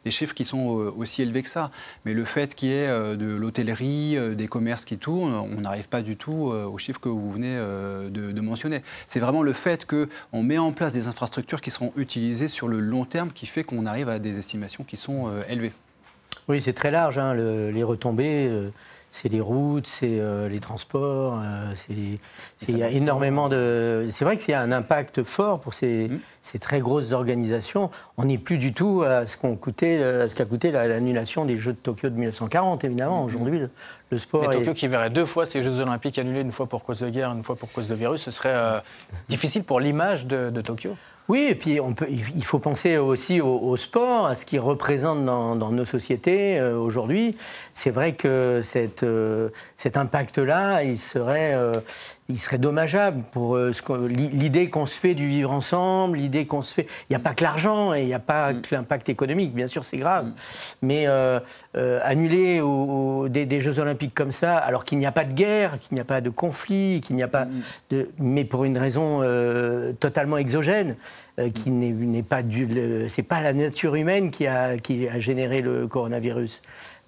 des 0.05 0.11
chiffres 0.11 0.35
qui 0.35 0.45
sont 0.45 0.67
aussi 0.97 1.23
élevés 1.23 1.43
que 1.43 1.49
ça. 1.49 1.71
Mais 2.05 2.13
le 2.15 2.25
fait 2.25 2.55
qu'il 2.55 2.69
y 2.71 2.73
ait 2.73 2.89
de 3.17 3.35
l'hôtellerie, 3.35 4.17
des 4.37 4.49
commerces 4.49 4.85
qui 4.85 4.99
tournent, 4.99 5.35
on 5.35 5.61
n'arrive 5.61 5.89
pas 5.89 6.03
du 6.03 6.17
tout 6.17 6.53
aux 6.53 6.79
chiffres 6.79 7.01
que 7.01 7.09
vous 7.09 7.31
venez 7.31 7.57
de, 7.57 8.33
de 8.33 8.41
mentionner. 8.41 8.83
C'est 9.09 9.21
vraiment 9.21 9.43
le 9.43 9.53
fait 9.53 9.87
qu'on 9.87 10.43
met 10.43 10.59
en 10.59 10.73
place 10.73 10.93
des 10.93 11.07
infrastructures 11.09 11.61
qui 11.61 11.71
seront 11.71 11.93
utilisées 11.97 12.49
sur 12.49 12.69
le 12.69 12.81
long 12.81 13.05
terme 13.05 13.31
qui 13.33 13.47
fait 13.47 13.65
qu'on 13.65 13.87
arrive 13.87 14.09
à 14.09 14.19
des 14.19 14.39
estimations 14.39 14.85
qui 14.85 14.97
sont 14.97 15.31
élevées. 15.49 15.73
Oui, 16.49 16.61
c'est 16.61 16.73
très 16.73 16.91
large, 16.91 17.19
hein, 17.19 17.35
le- 17.35 17.71
les 17.71 17.83
retombées. 17.85 18.49
euh, 18.49 18.71
c'est 19.15 19.29
les 19.29 19.43
routes, 19.43 19.87
c'est 19.87 20.19
euh, 20.21 20.49
les 20.49 20.59
transports, 20.59 21.39
euh, 21.45 21.73
c'est 21.75 21.93
il 22.67 22.79
y 22.79 22.83
a 22.83 22.89
énormément 22.89 23.51
de. 23.51 24.07
C'est 24.11 24.25
vrai 24.25 24.39
qu'il 24.39 24.53
y 24.53 24.55
a 24.55 24.63
un 24.63 24.73
impact 24.73 25.23
fort 25.23 25.61
pour 25.61 25.75
ces, 25.75 26.09
Mmh. 26.09 26.19
ces 26.41 26.59
très 26.59 26.81
grosses 26.81 27.13
organisations. 27.13 27.91
On 28.17 28.25
n'est 28.25 28.39
plus 28.39 28.57
du 28.57 28.73
tout 28.73 29.03
à 29.07 29.27
ce 29.27 29.37
qu'on 29.37 29.55
coûtait, 29.55 30.03
à 30.03 30.31
ce 30.31 30.35
qu'a 30.35 30.47
coûté 30.47 30.71
la- 30.71 30.89
l'annulation 30.89 31.45
des 31.45 31.59
Jeux 31.59 31.73
de 31.75 31.77
Tokyo 31.77 32.09
de 32.09 32.15
1940. 32.15 32.85
Évidemment, 32.85 33.23
aujourd'hui, 33.23 33.59
le, 33.59 33.71
le 34.11 34.19
sport 34.19 34.41
Mais 34.49 34.57
est- 34.57 34.59
Tokyo 34.61 34.73
qui 34.73 34.87
verrait 34.89 35.11
deux 35.11 35.27
fois 35.27 35.45
ces 35.45 35.61
Jeux 35.61 35.79
Olympiques 35.81 36.19
annulés, 36.19 36.41
une 36.41 36.51
fois 36.53 36.65
pour 36.67 36.83
cause 36.83 37.01
de 37.01 37.11
guerre, 37.11 37.33
une 37.33 37.45
fois 37.45 37.57
pour 37.57 37.71
cause 37.71 37.89
de 37.89 37.95
virus, 37.95 38.23
ce 38.23 38.31
serait 38.31 38.83
difficile 39.29 39.65
pour 39.65 39.79
l'image 39.79 40.27
de, 40.27 40.49
de 40.49 40.61
Tokyo? 40.63 40.97
Oui, 41.29 41.47
et 41.49 41.55
puis 41.55 41.79
il 42.09 42.45
faut 42.45 42.59
penser 42.59 42.99
aussi 42.99 43.41
au, 43.41 43.77
sport, 43.77 44.27
à 44.27 44.35
ce 44.35 44.45
qu'il 44.45 44.61
représente 44.61 45.25
dans, 45.25 45.55
nos 45.55 45.87
sociétés 45.87 46.59
euh, 46.59 46.77
aujourd'hui. 46.77 47.37
C'est 47.75 47.91
vrai 47.91 48.15
que 48.15 48.61
euh, 49.05 49.49
cet 49.77 49.97
impact-là, 49.97 50.83
il 50.83 50.99
serait, 50.99 51.55
euh, 51.55 51.75
il 52.33 52.39
serait 52.39 52.59
dommageable 52.59 53.23
pour 53.31 53.57
euh, 53.57 53.73
l'idée 54.09 54.71
qu'on 54.71 54.87
se 54.87 54.97
fait 54.99 55.15
du 55.15 55.29
vivre 55.29 55.53
ensemble, 55.53 56.17
l'idée 56.17 56.47
qu'on 56.47 56.63
se 56.63 56.73
fait. 56.73 56.87
Il 57.09 57.13
n'y 57.13 57.17
a 57.17 57.19
pas 57.19 57.35
que 57.35 57.45
l'argent 57.45 57.93
et 57.95 58.01
il 58.01 58.07
n'y 58.07 58.15
a 58.15 58.19
pas 58.19 58.55
que 58.55 58.75
l'impact 58.75 59.09
économique, 59.09 59.55
bien 59.55 59.67
sûr, 59.67 59.85
c'est 59.85 59.99
grave. 59.99 60.31
Mais 60.81 61.07
euh, 61.07 61.39
euh, 61.77 62.01
annuler 62.03 62.61
au- 62.61 62.69
au- 63.25 63.29
des, 63.29 63.45
des 63.47 63.61
Jeux 63.61 63.79
Olympiques 63.79 64.15
comme 64.15 64.33
ça, 64.33 64.57
alors 64.57 64.85
qu'il 64.85 64.99
n'y 64.99 65.07
a 65.07 65.13
pas 65.13 65.25
de 65.25 65.33
guerre, 65.35 65.79
qu'il 65.79 65.95
n'y 65.95 66.01
a 66.01 66.05
pas 66.05 66.21
de 66.21 66.31
conflit, 66.31 67.01
qu'il 67.03 67.17
n'y 67.17 67.23
a 67.23 67.29
pas 67.29 67.47
de. 67.91 68.09
Mais 68.19 68.45
pour 68.45 68.65
une 68.65 68.79
raison 68.79 69.21
totalement 70.01 70.39
exogène 70.39 70.97
qui 71.55 71.71
n'est 71.71 72.23
pas 72.23 72.43
du, 72.43 72.69
c'est 73.09 73.23
pas 73.23 73.41
la 73.41 73.53
nature 73.53 73.95
humaine 73.95 74.31
qui 74.31 74.47
a, 74.47 74.77
qui 74.79 75.09
a 75.09 75.19
généré 75.19 75.61
le 75.63 75.87
coronavirus. 75.87 76.63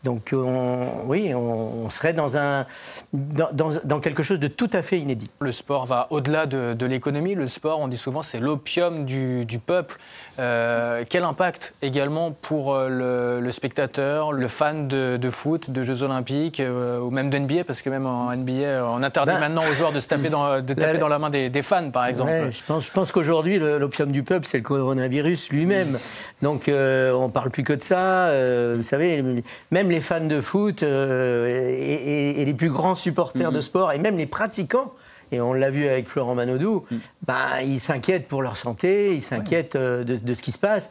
Donc 0.05 0.31
on- 0.33 0.89
oui, 1.07 1.33
on, 1.35 1.89
serait 1.91 2.13
dans 2.13 2.37
un 2.37 2.67
dans, 3.13 3.49
dans- 3.53 3.71
dans 3.85 4.01
quelque 4.01 4.23
chose 4.23 4.39
de 4.39 4.49
tout 4.49 4.69
à 4.73 4.83
fait 4.83 4.99
inédit. 4.99 5.31
Le 5.41 5.51
sport 5.53 5.87
va 5.87 6.09
au-delà 6.11 6.47
de, 6.47 6.75
de 6.75 6.87
l'économie. 6.87 7.35
Le 7.35 7.47
sport, 7.47 7.81
on 7.81 7.89
dit 7.89 7.97
souvent, 7.97 8.23
c'est 8.23 8.39
l'opium 8.41 9.05
du, 9.05 9.45
du 9.45 9.59
peuple. 9.59 9.97
Euh, 10.41 11.05
quel 11.09 11.23
impact 11.25 11.75
également 11.81 12.33
pour 12.33 12.75
euh, 12.75 12.89
le, 12.89 13.41
le 13.41 13.51
spectateur, 13.53 14.33
le 14.33 14.49
fan 14.49 14.89
de, 14.89 15.17
de 15.17 15.31
foot, 15.31 15.71
de 15.71 15.83
Jeux 15.85 16.03
Olympiques 16.03 16.59
euh, 16.61 16.99
ou 16.99 17.11
même 17.11 17.31
de 17.31 17.39
NBA 17.39 17.65
Parce 17.65 17.83
que 17.83 17.89
même 17.91 18.05
en 18.07 18.35
NBA, 18.35 18.85
on 18.85 19.03
interdit 19.03 19.33
Ben, 19.33 19.39
maintenant 19.41 19.63
aux 19.71 19.75
joueurs 19.75 19.93
de 19.93 20.01
se 20.01 20.09
taper 20.09 20.29
dans, 20.29 20.61
de 20.61 20.75
taper 20.75 20.95
la- 20.95 20.99
dans 20.99 21.09
la 21.09 21.19
main 21.21 21.31
des, 21.31 21.51
des 21.51 21.63
fans, 21.63 21.91
par 21.91 22.07
exemple. 22.07 22.31
Ouais, 22.31 22.49
je 22.51 22.63
pense, 22.67 22.85
je 22.87 22.91
pense 22.91 23.13
qu'aujourd'hui, 23.13 23.59
l'opium 23.59 24.11
du 24.11 24.23
peuple, 24.25 24.45
c'est 24.47 24.59
le 24.59 24.65
coronavirus 24.65 25.51
lui-même. 25.51 25.97
Donc, 26.43 26.69
euh, 26.69 27.13
on 27.13 27.29
parle 27.31 27.51
plus 27.51 27.63
que 27.65 27.73
de 27.73 27.83
ça. 27.83 28.27
euh, 28.27 28.75
vous 28.77 28.83
savez, 28.83 29.23
même 29.71 29.91
les 29.95 30.01
fans 30.01 30.27
de 30.27 30.41
foot 30.41 30.83
euh, 30.83 31.49
et, 31.49 31.93
et- 31.95 32.43
et 32.43 32.45
les 32.45 32.55
plus 32.55 32.71
grands 32.71 32.95
supporters 32.97 33.53
de 33.53 33.61
sport, 33.61 33.93
et 33.93 33.99
même 33.99 34.17
les 34.19 34.27
pratiquants, 34.27 34.93
et 35.33 35.41
on 35.41 35.53
l'a 35.53 35.71
vu 35.71 35.87
avec 35.89 36.09
Florent 36.09 36.35
Manodou, 36.35 36.85
bah, 37.27 37.63
ils 37.65 37.81
s'inquiètent 37.81 38.29
pour 38.29 38.43
leur 38.43 38.57
santé, 38.57 39.15
ils 39.15 39.23
s'inquiètent 39.23 39.77
euh, 39.77 40.05
de, 40.05 40.17
de 40.17 40.35
ce 40.35 40.43
qui 40.43 40.53
se 40.53 40.59
passe. 40.59 40.91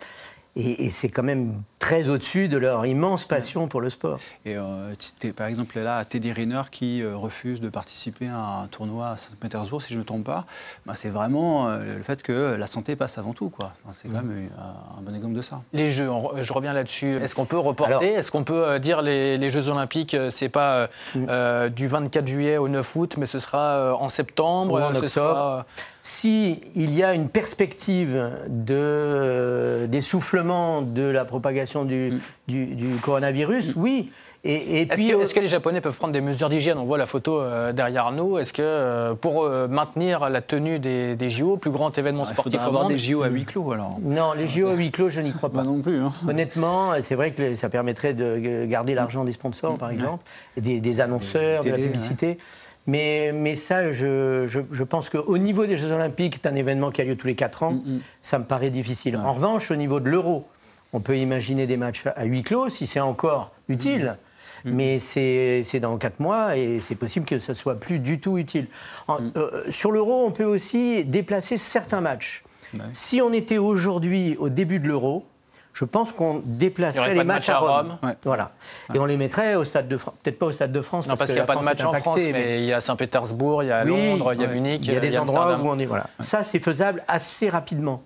Et, 0.55 0.85
et 0.85 0.89
c'est 0.91 1.09
quand 1.09 1.23
même 1.23 1.63
très 1.79 2.09
au-dessus 2.09 2.47
de 2.47 2.57
leur 2.57 2.85
immense 2.85 3.25
passion 3.25 3.67
pour 3.67 3.81
le 3.81 3.89
sport. 3.89 4.19
Et 4.45 4.55
euh, 4.55 4.93
par 5.35 5.47
exemple, 5.47 5.79
là, 5.79 6.05
Teddy 6.05 6.31
Riner 6.31 6.61
qui 6.69 7.01
euh, 7.01 7.15
refuse 7.17 7.59
de 7.59 7.69
participer 7.69 8.27
à 8.27 8.37
un 8.61 8.67
tournoi 8.67 9.09
à 9.09 9.17
Saint-Pétersbourg, 9.17 9.81
si 9.81 9.89
je 9.89 9.95
ne 9.97 10.01
me 10.01 10.05
trompe 10.05 10.25
pas, 10.25 10.45
bah, 10.85 10.93
c'est 10.95 11.09
vraiment 11.09 11.69
euh, 11.69 11.97
le 11.97 12.03
fait 12.03 12.21
que 12.21 12.55
la 12.57 12.67
santé 12.67 12.95
passe 12.95 13.17
avant 13.17 13.33
tout. 13.33 13.49
quoi. 13.49 13.73
Enfin, 13.83 13.93
c'est 13.99 14.07
quand 14.09 14.21
même 14.23 14.47
euh, 14.57 14.99
un 14.99 15.01
bon 15.01 15.15
exemple 15.15 15.33
de 15.33 15.41
ça. 15.41 15.61
Les 15.73 15.91
Jeux, 15.91 16.09
on 16.09 16.41
je 16.41 16.53
reviens 16.53 16.73
là-dessus. 16.73 17.15
Est-ce 17.17 17.33
qu'on 17.33 17.45
peut 17.45 17.57
reporter? 17.57 17.95
Alors- 17.95 18.03
Est-ce 18.03 18.29
qu'on 18.31 18.43
peut 18.43 18.63
euh, 18.67 18.79
dire 18.79 19.01
les, 19.01 19.37
les 19.37 19.49
Jeux 19.49 19.69
Olympiques, 19.69 20.15
c'est 20.29 20.49
pas 20.49 20.73
euh, 20.75 20.87
Mm. 21.15 21.25
euh, 21.29 21.69
du 21.69 21.87
24 21.87 22.27
juillet 22.27 22.57
au 22.57 22.67
9 22.69 22.95
août, 22.95 23.15
mais 23.17 23.25
ce 23.25 23.39
sera 23.39 23.57
euh, 23.59 23.93
en 23.93 24.07
septembre 24.09 24.73
Ou 24.75 24.77
en 24.77 24.89
ce 24.93 24.97
octobre. 24.99 25.09
sera, 25.09 25.65
euh, 26.03 26.05
Si 26.05 26.59
il 26.75 26.93
y 26.93 27.01
a 27.03 27.13
une 27.13 27.29
perspective 27.29 28.29
de, 28.49 28.75
euh, 28.75 29.87
d'essoufflement 29.87 30.81
de 30.81 31.03
la 31.03 31.25
propagation 31.25 31.85
du, 31.85 32.19
du, 32.47 32.65
du 32.75 32.87
coronavirus, 33.01 33.73
oui. 33.75 34.11
Et, 34.45 34.55
et 34.55 34.81
Est-ce 34.81 34.93
puis, 34.95 35.07
que, 35.07 35.15
euh, 35.15 35.21
est-ce 35.21 35.33
que 35.33 35.39
les 35.39 35.47
Japonais 35.47 35.79
peuvent 35.79 35.95
prendre 35.95 36.11
des 36.11 36.19
mesures 36.19 36.49
d'hygiène? 36.49 36.77
On 36.77 36.83
voit 36.83 36.97
la 36.97 37.05
photo 37.05 37.39
euh, 37.39 37.71
derrière 37.71 38.11
nous. 38.11 38.37
Est-ce 38.37 38.51
que 38.51 38.61
euh, 38.61 39.13
pour 39.13 39.43
euh, 39.43 39.69
maintenir 39.69 40.29
la 40.29 40.41
tenue 40.41 40.79
des, 40.79 41.15
des 41.15 41.29
JO, 41.29 41.55
plus 41.55 41.71
grand 41.71 41.97
événement 41.97 42.25
Il 42.25 42.33
sportif 42.33 42.55
faudra 42.59 42.65
au 42.65 42.67
avoir 42.67 42.83
monde, 42.83 42.91
des 42.91 42.97
JO 42.97 43.23
à 43.23 43.29
huis 43.29 43.45
clos 43.45 43.71
alors. 43.71 43.97
non, 44.03 44.33
les 44.33 44.45
JO 44.45 44.67
à 44.67 44.73
huis 44.75 44.91
clos, 44.91 45.07
je 45.07 45.21
n'y 45.21 45.31
crois 45.31 45.49
pas. 45.49 45.63
non 45.63 45.79
plus. 45.79 46.01
hein. 46.01 46.11
Honnêtement, 46.27 46.91
c'est 46.99 47.15
vrai 47.15 47.31
que 47.31 47.55
ça 47.55 47.69
permettrait 47.69 48.13
de 48.13 48.65
garder 48.65 48.95
l'argent 48.95 49.23
des 49.23 49.31
sponsors, 49.31 49.77
par 49.77 49.91
exemple, 49.91 50.25
et 50.57 50.61
des, 50.61 50.81
des 50.81 50.99
annonceurs, 50.99 51.63
Des 51.63 51.71
de 51.71 51.75
la 51.77 51.81
publicité. 51.81 52.37
Mais, 52.85 53.31
mais 53.33 53.55
ça, 53.55 53.91
je, 53.91 54.45
je, 54.47 54.59
je 54.71 54.83
pense 54.83 55.09
qu'au 55.09 55.37
niveau 55.37 55.65
des 55.65 55.75
Jeux 55.77 55.91
Olympiques, 55.91 56.39
c'est 56.41 56.49
un 56.49 56.55
événement 56.55 56.91
qui 56.91 57.01
a 57.01 57.05
lieu 57.05 57.15
tous 57.15 57.27
les 57.27 57.35
4 57.35 57.63
ans, 57.63 57.71
Mm, 57.73 57.77
mm. 57.95 57.99
ça 58.21 58.39
me 58.39 58.43
paraît 58.43 58.69
difficile. 58.71 59.15
En 59.17 59.31
revanche, 59.33 59.71
au 59.71 59.75
niveau 59.75 59.99
de 60.01 60.09
l'euro, 60.09 60.45
on 60.91 60.99
peut 60.99 61.17
imaginer 61.17 61.65
des 61.65 61.77
matchs 61.77 62.03
à 62.15 62.25
huis 62.25 62.43
clos 62.43 62.69
si 62.69 62.85
c'est 62.85 62.99
encore 62.99 63.51
utile. 63.69 64.17
Mm. 64.65 64.71
Mais 64.71 64.99
c'est 64.99 65.79
dans 65.81 65.97
4 65.97 66.19
mois 66.19 66.57
et 66.57 66.79
c'est 66.81 66.95
possible 66.95 67.25
que 67.25 67.39
ce 67.39 67.53
soit 67.53 67.79
plus 67.79 67.99
du 67.99 68.19
tout 68.19 68.37
utile. 68.37 68.67
En- 69.07 69.19
Mm. 69.21 69.31
euh, 69.37 69.63
sur 69.69 69.91
l'euro, 69.91 70.25
on 70.25 70.31
peut 70.31 70.45
aussi 70.45 71.03
déplacer 71.05 71.57
certains 71.57 72.01
matchs. 72.01 72.43
Si 72.91 73.21
on 73.21 73.31
était 73.33 73.59
aujourd'hui 73.59 74.35
au 74.39 74.49
début 74.49 74.79
de 74.79 74.87
l'euro, 74.87 75.25
je 75.73 75.85
pense 75.85 76.11
qu'on 76.11 76.41
déplacerait 76.45 77.13
les 77.15 77.23
matchs 77.23 77.47
match 77.47 77.49
à 77.49 77.55
à 77.55 77.59
Rome. 77.59 77.69
Rome. 77.89 77.97
Ouais. 78.03 78.15
Voilà. 78.23 78.51
Et 78.93 78.99
on 78.99 79.05
les 79.05 79.17
mettrait 79.17 79.55
au 79.55 79.63
stade 79.63 79.87
de 79.87 79.97
France. 79.97 80.13
Peut-être 80.21 80.37
pas 80.39 80.45
au 80.45 80.51
stade 80.51 80.71
de 80.71 80.81
France. 80.81 81.07
Non, 81.07 81.15
parce 81.15 81.31
qu'il 81.31 81.35
n'y 81.35 81.41
a 81.41 81.45
pas 81.45 81.55
de 81.55 81.63
match 81.63 81.83
en 81.83 81.93
France, 81.93 82.17
mais- 82.17 82.31
mais 82.31 82.59
il 82.59 82.65
y 82.65 82.73
a 82.73 82.79
Saint-Pétersbourg, 82.79 83.63
il 83.63 83.67
y 83.67 83.71
a 83.71 83.83
Oui, 83.83 83.89
Londres, 83.89 84.33
il 84.33 84.41
y 84.41 84.45
a. 84.45 84.47
Munich, 84.47 84.81
Il 84.85 84.93
y 84.93 84.97
a 84.97 84.99
des 84.99 85.17
endroits 85.17 85.43
Amsterdam. 85.45 85.65
où 85.67 85.69
on 85.71 85.79
est. 85.79 85.85
Voilà. 85.85 86.07
Ça, 86.19 86.43
c'est 86.43 86.59
faisable 86.59 87.03
assez 87.07 87.49
rapidement. 87.49 88.03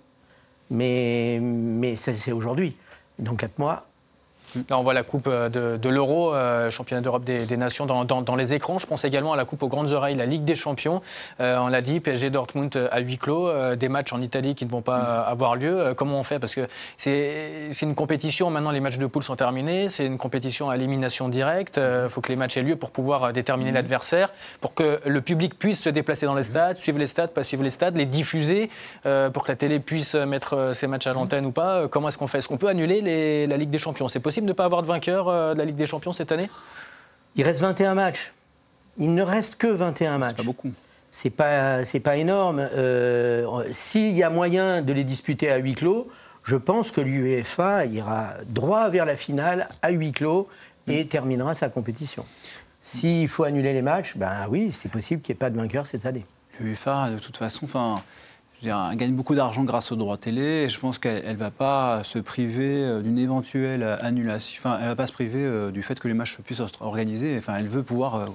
Mais, 0.70 1.40
mais 1.42 1.96
ça, 1.96 2.14
c'est 2.14 2.32
aujourd'hui. 2.32 2.76
Dans 3.20 3.36
4 3.36 3.58
mois, 3.60 3.86
Là, 4.70 4.78
on 4.80 4.84
voit 4.84 4.94
la 4.94 5.04
Coupe 5.04 5.28
euh, 5.28 5.50
de, 5.50 5.78
de 5.78 5.90
l'Euro, 5.90 6.34
euh, 6.34 6.70
championnat 6.70 7.02
d'Europe 7.02 7.24
des, 7.24 7.46
des 7.46 7.58
Nations, 7.58 7.86
dans, 7.86 8.06
dans- 8.06 8.22
dans 8.22 8.36
les 8.36 8.54
écrans. 8.54 8.80
Je 8.80 8.88
pense 8.88 9.04
également 9.06 9.34
à 9.34 9.36
la 9.38 9.46
Coupe 9.46 9.62
aux 9.64 9.68
grandes 9.68 9.92
oreilles, 9.92 10.16
la 10.16 10.26
Ligue 10.26 10.46
des 10.46 10.56
Champions. 10.56 11.02
Euh, 11.40 11.58
on 11.60 11.68
l'a 11.68 11.82
dit, 11.82 12.00
PSG 12.00 12.30
Dortmund 12.30 12.88
à 12.92 13.00
huis 13.00 13.18
clos, 13.18 13.48
euh, 13.50 13.76
des 13.76 13.90
matchs 13.90 14.14
en 14.14 14.22
Italie 14.22 14.56
qui 14.56 14.66
ne 14.66 14.70
vont 14.72 14.82
pas 14.82 14.98
euh, 15.28 15.32
avoir 15.32 15.56
lieu. 15.56 15.94
Comment 15.96 16.20
on 16.20 16.24
fait? 16.24 16.40
Parce 16.40 16.56
que 16.56 16.68
c'est 16.98 17.68
une 17.82 17.96
compétition, 17.96 18.50
maintenant 18.50 18.72
les 18.72 18.80
matchs 18.80 18.98
de 18.98 19.06
poule 19.06 19.24
sont 19.24 19.36
terminés, 19.36 19.90
c'est 19.90 20.06
une 20.06 20.18
compétition 20.18 20.70
à 20.70 20.76
élimination 20.76 21.30
directe. 21.30 21.78
Il 21.78 22.10
faut 22.10 22.22
que 22.22 22.30
les 22.30 22.36
matchs 22.36 22.58
aient 22.58 22.64
lieu 22.64 22.76
pour 22.76 22.92
pouvoir 22.92 23.34
déterminer 23.34 23.72
l'adversaire, 23.72 24.30
pour 24.62 24.74
que 24.74 25.00
le 25.06 25.22
public 25.22 25.58
puisse 25.58 25.82
se 25.82 25.90
déplacer 25.90 26.26
dans 26.26 26.36
les 26.36 26.44
stades, 26.44 26.78
suivre 26.78 27.00
les 27.00 27.06
stades, 27.06 27.32
pas 27.32 27.44
suivre 27.44 27.64
les 27.64 27.70
stades, 27.70 27.96
les 27.96 28.06
diffuser, 28.06 28.70
pour 29.34 29.44
que 29.44 29.52
la 29.52 29.56
télé 29.56 29.80
puisse 29.80 30.16
mettre 30.16 30.72
ses 30.74 30.88
matchs 30.88 31.08
à 31.08 31.14
l'antenne 31.14 31.46
ou 31.46 31.52
pas. 31.52 31.88
Comment 31.88 32.10
est-ce 32.10 32.18
qu'on 32.18 32.28
fait? 32.28 32.38
Est-ce 32.40 32.48
qu'on 32.48 32.58
peut 32.58 32.68
annuler 32.68 33.02
les- 33.02 33.48
la 33.48 33.58
Ligue 33.58 33.70
des 33.70 33.78
Champions? 33.78 34.08
C'est 34.08 34.20
possible 34.20 34.37
de 34.42 34.48
ne 34.48 34.54
pas 34.54 34.66
avoir 34.66 34.82
de 34.82 34.88
vainqueur 34.88 35.28
euh, 35.28 35.54
de 35.54 35.60
la 35.60 35.66
Ligue 35.66 35.76
des 35.76 35.86
Champions 35.86 36.12
cette 36.12 36.32
année? 36.32 36.50
Il 37.36 37.44
reste 37.44 37.62
21 37.62 37.94
matchs. 37.94 38.34
Il 38.98 39.14
ne 39.14 39.22
reste 39.22 39.58
que 39.58 39.68
21 39.68 40.18
matchs. 40.18 40.38
Pas 40.38 40.44
beaucoup. 40.44 40.72
C'est 41.12 41.30
pas, 41.30 41.86
c'est 41.86 42.00
pas 42.00 42.18
énorme. 42.18 42.60
Euh, 42.60 43.64
S'il 43.72 44.12
y 44.12 44.24
a 44.24 44.30
moyen 44.30 44.82
de 44.82 44.92
les 44.94 45.04
disputer 45.04 45.50
à 45.50 45.58
huis 45.58 45.76
clos, 45.76 46.10
je 46.44 46.56
pense 46.56 46.92
que 46.92 47.02
l'UEFA 47.02 47.86
ira 47.86 48.34
droit 48.48 48.90
vers 48.90 49.06
la 49.06 49.16
finale 49.16 49.70
à 49.82 49.92
huis 49.92 50.12
clos 50.12 50.48
et 50.88 51.06
terminera 51.08 51.56
sa 51.56 51.70
compétition. 51.70 52.26
S'il 52.80 53.28
faut 53.28 53.44
annuler 53.44 53.74
les 53.74 53.82
matchs, 53.82 54.16
ben 54.16 54.48
oui, 54.50 54.72
c'est 54.72 54.90
possible 54.90 55.22
qu'il 55.22 55.34
n'y 55.34 55.38
ait 55.38 55.40
pas 55.40 55.50
de 55.50 55.58
vainqueur 55.58 55.86
cette 55.88 56.06
année. 56.06 56.26
L'UEFA, 56.60 57.12
de 57.12 57.20
toute 57.20 57.38
façon, 57.38 57.66
enfin, 57.66 57.96
je 58.60 58.66
veux 58.66 58.72
dire, 58.72 58.90
elle 58.92 58.98
gagne 58.98 59.14
beaucoup 59.14 59.36
d'argent 59.36 59.64
grâce 59.64 59.92
aux 59.92 59.96
droits 59.96 60.18
télé. 60.18 60.42
Et 60.66 60.70
je 60.70 60.80
pense 60.80 60.98
qu'elle 61.00 61.26
ne 61.28 61.36
va 61.38 61.52
pas 61.52 62.02
se 62.04 62.20
priver 62.20 62.84
euh, 62.84 63.02
d'une 63.02 63.18
éventuelle 63.20 63.84
annulation. 64.02 64.60
Enfin, 64.60 64.78
elle 64.80 64.86
ne 64.86 64.90
va 64.90 64.96
pas 64.96 65.08
se 65.08 65.14
priver 65.14 65.44
euh, 65.44 65.72
du 65.72 65.84
fait 65.84 66.00
que 66.00 66.08
les 66.08 66.14
matchs 66.14 66.38
puissent 66.40 66.60
être 66.62 66.82
organisés. 66.82 67.36
Enfin, 67.38 67.56
elle 67.58 67.68
veut 67.68 67.84
pouvoir 67.84 68.16
euh, 68.16 68.26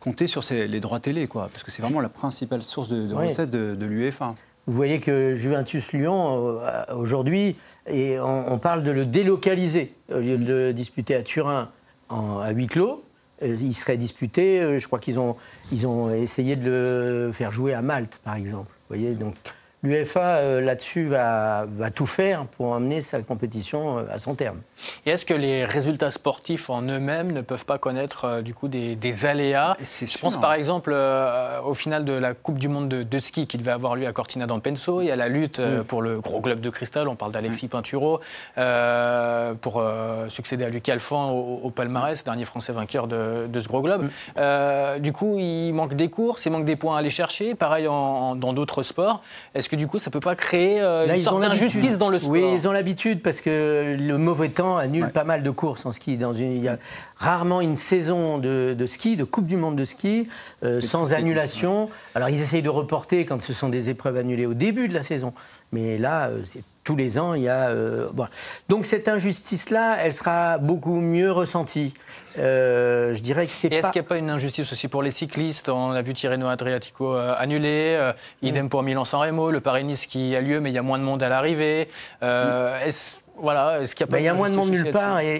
compter 0.00 0.26
sur 0.26 0.42
ses- 0.44 0.68
les 0.68 0.80
droits 0.80 1.00
télé, 1.00 1.26
quoi. 1.26 1.48
Parce 1.50 1.62
que 1.62 1.70
c'est 1.70 1.82
vraiment 1.82 2.00
la 2.00 2.08
principale 2.10 2.62
source 2.62 2.88
de, 2.88 3.06
de 3.06 3.14
Oui. 3.14 3.28
recettes 3.28 3.50
de, 3.50 3.74
de 3.74 3.86
l'UEFA. 3.86 4.34
Vous 4.66 4.74
voyez 4.74 5.00
que 5.00 5.34
Juventus-Lyon, 5.34 6.60
euh, 6.60 6.84
aujourd'hui, 6.94 7.56
et 7.88 8.20
on, 8.20 8.52
on 8.52 8.58
parle 8.58 8.84
de 8.84 8.90
le 8.92 9.06
délocaliser. 9.06 9.94
Au 10.14 10.18
lieu 10.18 10.36
de 10.38 10.44
le 10.44 10.72
disputer 10.72 11.14
à 11.16 11.22
Turin 11.22 11.70
en- 12.10 12.38
à 12.38 12.50
huis 12.50 12.66
clos, 12.68 13.02
euh, 13.42 13.56
il 13.60 13.74
serait 13.74 13.96
disputé, 13.96 14.60
euh, 14.60 14.78
je 14.78 14.86
crois 14.86 14.98
qu'ils 15.00 15.18
ont, 15.18 15.36
ils 15.72 15.86
ont 15.86 16.14
essayé 16.14 16.54
de 16.56 16.64
le 16.64 17.30
faire 17.32 17.50
jouer 17.50 17.74
à 17.74 17.82
Malte, 17.82 18.20
par 18.22 18.36
exemple. 18.36 18.68
Vous 18.88 18.96
voyez, 18.96 19.14
donc 19.14 19.34
l'UEFA, 19.82 20.36
euh, 20.36 20.60
là-dessus, 20.60 21.06
va, 21.06 21.66
va 21.68 21.90
tout 21.90 22.06
faire 22.06 22.44
pour 22.56 22.74
amener 22.74 23.00
sa 23.00 23.20
compétition 23.20 23.98
euh, 23.98 24.02
à 24.12 24.18
son 24.18 24.34
terme. 24.34 24.58
Et 25.06 25.10
est-ce 25.10 25.24
que 25.24 25.34
les 25.34 25.64
résultats 25.64 26.10
sportifs 26.10 26.70
en 26.70 26.82
eux-mêmes 26.82 27.32
ne 27.32 27.40
peuvent 27.40 27.64
pas 27.64 27.78
connaître 27.78 28.24
euh, 28.24 28.42
du 28.42 28.54
coup 28.54 28.68
des, 28.68 28.94
des 28.96 29.26
aléas? 29.26 29.76
Je 29.80 30.18
pense 30.18 30.32
sûr. 30.34 30.40
par 30.40 30.54
exemple 30.54 30.92
euh, 30.94 31.60
au 31.62 31.74
final 31.74 32.04
de 32.04 32.12
la 32.12 32.34
Coupe 32.34 32.58
du 32.58 32.68
Monde 32.68 32.88
de, 32.88 33.02
de 33.02 33.18
ski 33.18 33.46
qui 33.46 33.58
devait 33.58 33.70
avoir 33.72 33.96
lieu 33.96 34.06
à 34.06 34.12
Cortina 34.12 34.46
d'Ampezzo. 34.46 35.00
Il 35.00 35.06
y 35.06 35.10
a 35.10 35.16
la 35.16 35.28
lutte 35.28 35.58
euh, 35.58 35.82
pour 35.82 36.02
le 36.02 36.20
gros 36.20 36.40
globe 36.40 36.60
de 36.60 36.70
cristal. 36.70 37.08
On 37.08 37.16
parle 37.16 37.32
d'Alexis 37.32 37.68
Pinturo 37.68 38.20
euh, 38.58 39.54
pour 39.54 39.78
euh, 39.78 40.28
succéder 40.28 40.64
à 40.64 40.68
Lucas 40.68 40.92
Alphand 40.92 41.30
au, 41.32 41.60
au 41.64 41.70
palmarès, 41.70 42.22
dernier 42.24 42.44
Français 42.44 42.72
vainqueur 42.72 43.06
de, 43.06 43.46
de 43.48 43.60
ce 43.60 43.68
gros 43.68 43.82
globe. 43.82 44.08
Euh, 44.36 44.98
du 44.98 45.12
coup, 45.12 45.36
il 45.38 45.72
manque 45.72 45.94
des 45.94 46.08
courses, 46.10 46.46
il 46.46 46.52
manque 46.52 46.64
des 46.64 46.76
points 46.76 46.96
à 46.96 46.98
aller 47.00 47.10
chercher. 47.10 47.54
Pareil 47.54 47.88
en- 47.88 47.92
en- 47.94 48.34
dans 48.36 48.52
d'autres 48.52 48.82
sports. 48.82 49.22
Est-ce 49.54 49.68
que 49.72 49.76
du 49.76 49.86
coup, 49.86 49.98
ça 49.98 50.10
peut 50.10 50.20
pas 50.20 50.36
créer 50.36 50.80
euh, 50.80 51.06
Là, 51.06 51.14
une 51.14 51.20
ils 51.20 51.24
sorte 51.24 51.40
d'injustice 51.40 51.98
dans 51.98 52.08
le 52.10 52.18
sport 52.18 52.30
Oui, 52.30 52.44
ils 52.52 52.68
ont 52.68 52.72
l'habitude 52.72 53.22
parce 53.22 53.40
que 53.40 53.96
le 53.98 54.18
mauvais 54.18 54.50
temps 54.50 54.76
annule 54.76 55.04
Ouais. 55.04 55.10
pas 55.10 55.24
mal 55.24 55.42
de 55.42 55.50
courses 55.50 55.86
en 55.86 55.92
ski. 55.92 56.16
Dans 56.16 56.32
une, 56.34 56.52
il 56.52 56.62
y 56.62 56.68
a 56.68 56.78
rarement 57.16 57.60
une 57.60 57.76
saison 57.76 58.38
de, 58.38 58.74
de 58.78 58.86
ski, 58.86 59.16
de 59.16 59.24
Coupe 59.24 59.46
du 59.46 59.56
Monde 59.56 59.76
de 59.76 59.84
ski, 59.84 60.28
euh, 60.62 60.80
sans 60.80 61.12
annulation. 61.12 61.88
Alors, 62.14 62.28
ils 62.28 62.40
essayent 62.40 62.62
de 62.62 62.68
reporter 62.68 63.24
quand 63.24 63.40
ce 63.42 63.52
sont 63.52 63.68
des 63.68 63.90
épreuves 63.90 64.16
annulées 64.18 64.46
au 64.46 64.54
début 64.54 64.86
de 64.88 64.94
la 64.94 65.02
saison. 65.02 65.32
Mais 65.72 65.96
là, 65.98 66.28
euh, 66.28 66.42
c'est 66.44 66.62
tous 66.84 66.96
les 66.96 67.18
ans, 67.18 67.34
il 67.34 67.42
y 67.42 67.48
a. 67.48 67.68
euh, 67.68 68.08
bon. 68.12 68.26
Donc, 68.68 68.86
cette 68.86 69.08
injustice-là, 69.08 69.98
elle 70.00 70.12
sera 70.12 70.58
beaucoup 70.58 71.00
mieux 71.00 71.30
ressentie. 71.30 71.94
Euh, 72.38 73.14
je 73.14 73.20
dirais 73.20 73.46
que 73.46 73.52
c'est 73.52 73.68
pas. 73.68 73.76
est-ce 73.76 73.92
qu'il 73.92 74.00
n'y 74.00 74.06
a 74.06 74.08
pas 74.08 74.18
une 74.18 74.30
injustice 74.30 74.72
aussi 74.72 74.88
pour 74.88 75.02
les 75.02 75.10
cyclistes? 75.10 75.68
On 75.68 75.90
a 75.92 76.02
vu 76.02 76.14
Tirreno 76.14 76.48
Adriatico 76.48 77.14
euh, 77.14 77.34
annulé, 77.38 78.12
idem 78.42 78.68
pour 78.68 78.82
Milan-San 78.82 79.20
Remo, 79.20 79.50
le 79.50 79.60
Paris-Nice 79.60 80.06
qui 80.06 80.34
a 80.34 80.40
lieu, 80.40 80.60
mais 80.60 80.70
il 80.70 80.74
y 80.74 80.78
a 80.78 80.82
moins 80.82 80.98
de 80.98 81.04
monde 81.04 81.22
à 81.22 81.28
l'arrivée. 81.28 81.88
Euh, 82.22 82.84
est-ce, 82.84 83.18
voilà, 83.38 83.80
est-ce 83.80 83.94
qu'il 83.94 84.02
y 84.02 84.04
a 84.04 84.06
pas 84.06 84.12
Ben, 84.16 84.18
il 84.22 84.24
y 84.24 84.28
a 84.28 84.34
moins 84.34 84.50
de 84.50 84.54
monde 84.54 84.70
nulle 84.70 84.90
part 84.90 85.20
et, 85.20 85.36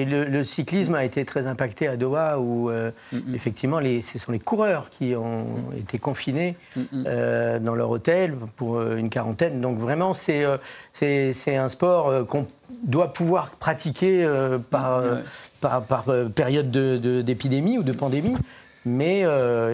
et 0.00 0.04
le, 0.04 0.24
le 0.24 0.44
cyclisme 0.44 0.94
a 0.94 1.04
été 1.04 1.24
très 1.24 1.46
impacté 1.46 1.86
à 1.88 1.96
Doha 1.96 2.38
où 2.38 2.70
euh, 2.70 2.90
effectivement 3.34 3.78
les, 3.78 4.02
ce 4.02 4.18
sont 4.18 4.32
les 4.32 4.38
coureurs 4.38 4.90
qui 4.90 5.14
ont 5.14 5.46
été 5.78 5.98
confinés 5.98 6.56
euh, 7.06 7.58
dans 7.58 7.74
leur 7.74 7.90
hôtel 7.90 8.34
pour 8.56 8.76
euh, 8.76 8.96
une 8.96 9.08
quarantaine. 9.10 9.60
Donc 9.60 9.78
vraiment 9.78 10.12
c'est 10.12 10.44
euh, 10.44 11.32
un 11.46 11.68
sport 11.68 12.26
qu'on 12.26 12.46
doit 12.84 13.12
pouvoir 13.12 13.50
pratiquer 13.50 14.24
euh, 14.24 14.58
par, 14.58 15.02
Ouais. 15.02 15.08
par, 15.60 15.82
par, 15.84 16.04
période 16.34 16.70
de- 16.70 16.96
de- 16.98 17.22
d'épidémie 17.22 17.78
ou 17.78 17.82
de 17.82 17.92
pandémie, 17.92 18.36
mais 18.84 19.20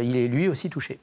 il 0.03 0.17
est 0.17 0.29
lui 0.29 0.49
aussi 0.49 0.71
touché. 0.71 0.99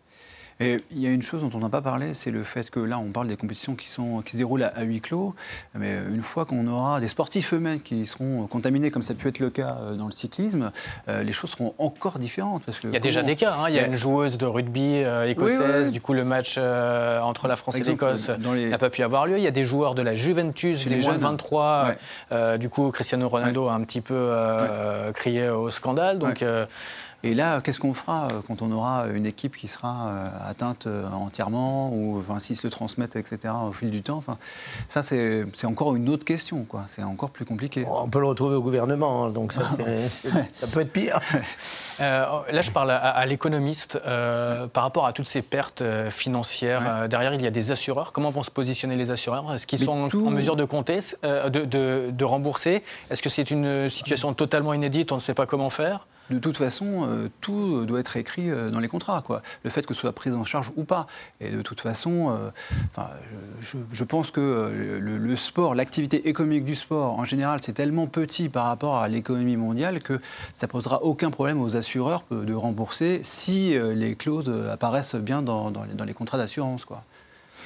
Et 0.61 0.77
il 0.91 0.99
y 0.99 1.07
a 1.07 1.09
une 1.11 1.21
chose 1.21 1.41
dont 1.41 1.49
on 1.57 1.61
n'a 1.61 1.69
pas 1.69 1.81
parlé, 1.81 2.13
c'est 2.13 2.31
le 2.31 2.43
fait 2.43 2.69
que 2.69 2.81
là, 2.81 2.99
on 2.99 3.11
parle 3.11 3.29
des 3.29 3.37
compétitions 3.37 3.75
qui, 3.75 3.87
sont, 3.87 4.21
qui 4.21 4.33
se 4.33 4.37
déroulent 4.37 4.63
à, 4.63 4.67
à 4.75 4.83
huis 4.83 4.99
clos. 4.99 5.33
Mais 5.73 5.99
une 6.09 6.21
fois 6.21 6.43
qu'on 6.45 6.67
aura 6.67 6.99
des 6.99 7.07
sportifs 7.07 7.53
eux-mêmes 7.53 7.79
qui 7.79 8.05
seront 8.05 8.45
contaminés, 8.47 8.91
comme 8.91 9.01
ça 9.01 9.13
a 9.13 9.15
pu 9.15 9.29
être 9.29 9.39
le 9.39 9.49
cas 9.49 9.77
euh, 9.81 9.95
dans 9.95 10.07
le 10.07 10.11
cyclisme, 10.11 10.71
euh, 11.07 11.23
les 11.23 11.31
choses 11.31 11.51
seront 11.51 11.73
encore 11.77 12.19
différentes. 12.19 12.63
Parce 12.65 12.79
que 12.79 12.87
Il 12.89 12.93
y 12.93 12.97
a 12.97 12.99
déjà 12.99 13.23
des 13.23 13.35
cas. 13.37 13.53
hein. 13.53 13.69
Il 13.69 13.75
y 13.75 13.79
a 13.79 13.85
une 13.87 13.93
joueuse 13.95 14.37
de 14.37 14.45
rugby 14.45 15.01
euh, 15.03 15.29
écossaise. 15.29 15.59
Oui, 15.61 15.65
oui, 15.77 15.83
oui. 15.85 15.91
Du 15.91 16.01
coup, 16.01 16.11
le 16.13 16.25
match 16.25 16.55
euh, 16.57 17.21
entre 17.21 17.47
la 17.47 17.55
France 17.55 17.75
et 17.77 17.83
l'Écosse 17.83 18.29
les- 18.53 18.69
n'a 18.69 18.77
pas 18.77 18.89
pu 18.89 19.01
avoir 19.01 19.27
lieu. 19.27 19.37
Il 19.37 19.43
y 19.43 19.47
a 19.47 19.51
des 19.51 19.63
joueurs 19.63 19.95
de 19.95 20.01
la 20.01 20.13
Juventus, 20.13 20.79
Chez 20.81 20.89
les 20.89 20.97
moins 20.97 21.05
de 21.15 21.19
jeunes. 21.19 21.21
23. 21.21 21.85
Ouais. 21.87 21.97
Euh, 22.33 22.57
du 22.57 22.67
coup, 22.69 22.91
Cristiano 22.91 23.29
Ronaldo 23.29 23.67
a 23.69 23.73
un 23.73 23.81
petit 23.83 24.01
peu 24.01 24.29
crié 25.13 25.49
au 25.49 25.69
scandale. 25.69 26.19
Donc, 26.19 26.41
Ouais. 26.41 26.65
Et 27.23 27.33
là, 27.35 27.59
qu'est-ce 27.59 27.81
qu'on 27.81 27.93
fera 27.93 28.27
euh, 28.31 28.39
quand 28.47 28.61
on 28.61 28.71
aura 28.71 29.07
une 29.13 29.25
équipe 29.25 29.57
qui 29.57 29.67
sera 29.67 30.07
euh, 30.07 30.27
atteinte 30.47 30.87
euh, 30.87 31.05
entièrement, 31.09 31.89
ou 31.93 32.17
enfin, 32.19 32.39
s'ils 32.39 32.55
se 32.55 32.67
transmettent, 32.69 33.17
etc., 33.17 33.53
au 33.67 33.73
fil 33.73 33.91
du 33.91 34.01
temps 34.01 34.15
enfin, 34.17 34.37
Ça, 34.87 35.01
c'est 35.03 35.45
encore 35.65 35.95
une 35.97 36.07
autre 36.07 36.23
question. 36.23 36.63
quoi. 36.63 36.85
C'est 36.87 37.03
encore 37.03 37.29
plus 37.31 37.43
compliqué. 37.43 37.85
On 37.89 38.07
peut 38.09 38.19
le 38.21 38.27
retrouver 38.27 38.55
au 38.55 38.61
gouvernement, 38.61 39.25
hein, 39.25 39.29
donc 39.31 39.51
ça, 39.51 39.61
peut 40.71 40.79
être 40.79 40.93
pire. 40.93 41.19
Euh, 41.99 42.25
là, 42.51 42.61
je 42.61 42.71
parle 42.71 42.91
à, 42.91 42.97
à 43.09 43.25
l'économiste 43.25 43.99
euh, 44.05 44.67
par 44.67 44.83
rapport 44.83 45.05
à 45.05 45.11
toutes 45.11 45.27
ces 45.27 45.41
pertes 45.41 45.83
financières. 46.09 46.81
Ouais. 46.81 46.87
euh, 46.89 47.07
derrière, 47.09 47.33
il 47.33 47.41
y 47.41 47.47
a 47.47 47.51
des 47.51 47.71
assureurs. 47.71 48.13
Comment 48.13 48.29
vont 48.29 48.43
se 48.43 48.51
positionner 48.51 48.95
les 48.95 49.11
assureurs? 49.11 49.51
Est-ce 49.53 49.67
qu'ils 49.67 49.79
sont 49.79 49.91
en- 50.03 50.07
tout- 50.07 50.25
en 50.25 50.31
mesure 50.31 50.55
de 50.55 50.63
compter, 50.63 50.99
euh, 51.25 51.49
de, 51.49 51.65
de- 51.65 52.11
de 52.11 52.25
rembourser? 52.25 52.81
Est-ce 53.09 53.21
que 53.21 53.29
c'est 53.29 53.51
une 53.51 53.89
situation 53.89 54.33
totalement 54.33 54.73
inédite? 54.73 55.11
On 55.11 55.15
ne 55.15 55.19
sait 55.21 55.33
pas 55.33 55.45
comment 55.45 55.69
faire 55.69 56.07
De 56.29 56.39
toute 56.39 56.57
façon, 56.57 57.07
euh, 57.07 57.29
tout 57.41 57.85
doit 57.85 57.99
être 57.99 58.17
écrit 58.17 58.49
euh, 58.49 58.69
dans 58.69 58.79
les 58.79 58.87
contrats. 58.87 59.23
Quoi. 59.25 59.41
Le 59.63 59.69
fait 59.69 59.85
que 59.85 59.93
ce 59.93 60.01
soit 60.01 60.13
pris 60.13 60.31
en 60.31 60.45
charge 60.45 60.71
ou 60.75 60.83
pas. 60.83 61.07
Et 61.39 61.49
de 61.49 61.61
toute 61.61 61.81
façon, 61.81 62.29
euh, 62.29 62.49
je, 63.59 64.03
pense 64.03 64.31
que 64.31 64.39
euh, 64.39 64.99
le, 64.99 65.35
sport, 65.35 65.75
l'activité 65.75 66.27
économique 66.29 66.65
du 66.65 66.75
sport, 66.75 67.17
en 67.19 67.25
général, 67.25 67.59
c'est 67.61 67.73
tellement 67.73 68.07
petit 68.07 68.49
par 68.49 68.65
rapport 68.65 68.97
à 68.97 69.07
l'économie 69.07 69.57
mondiale 69.57 69.99
que 69.99 70.19
ça 70.53 70.67
posera 70.67 71.03
aucun 71.03 71.31
problème 71.31 71.61
aux 71.61 71.75
assureurs 71.75 72.23
euh, 72.31 72.45
de 72.45 72.53
rembourser 72.53 73.21
si 73.23 73.75
euh, 73.75 73.93
les 73.93 74.15
clauses 74.15 74.45
euh, 74.47 74.73
apparaissent 74.73 75.15
bien 75.15 75.41
dans, 75.41 75.71
les, 76.05 76.13
contrats 76.13 76.37
d'assurance. 76.37 76.85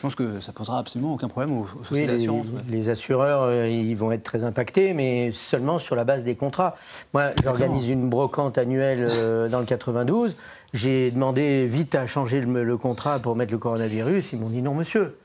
Je 0.04 0.08
pense 0.08 0.16
que 0.16 0.42
ça 0.42 0.52
posera 0.52 0.80
absolument 0.80 1.14
aucun 1.14 1.30
problème 1.30 1.58
aux, 1.58 1.66
sociétés 1.86 2.12
d'assurance. 2.12 2.48
Les, 2.68 2.90
assureurs, 2.90 3.44
euh, 3.44 3.70
ils 3.70 3.96
vont 3.96 4.12
être 4.12 4.24
très 4.24 4.44
impactés, 4.44 4.94
mais 4.94 5.32
seulement 5.32 5.80
sur 5.80 5.96
la 5.96 6.04
base 6.04 6.26
des 6.26 6.36
contrats. 6.36 6.76
Moi, 7.14 7.30
j'organise 7.42 7.88
une 7.88 8.10
brocante 8.10 8.58
annuelle 8.58 9.08
euh, 9.10 9.48
dans 9.48 9.60
le 9.60 9.66
92. 9.66 10.36
J'ai 10.74 11.10
demandé 11.10 11.68
vite 11.68 11.96
à 11.96 12.06
changer 12.06 12.42
le, 12.42 12.78
contrat 12.78 13.20
pour 13.20 13.38
mettre 13.38 13.54
le 13.54 13.58
coronavirus. 13.60 14.34
Ils 14.34 14.40
m'ont 14.40 14.50
dit 14.50 14.62
non, 14.62 14.74
monsieur, 14.74 15.18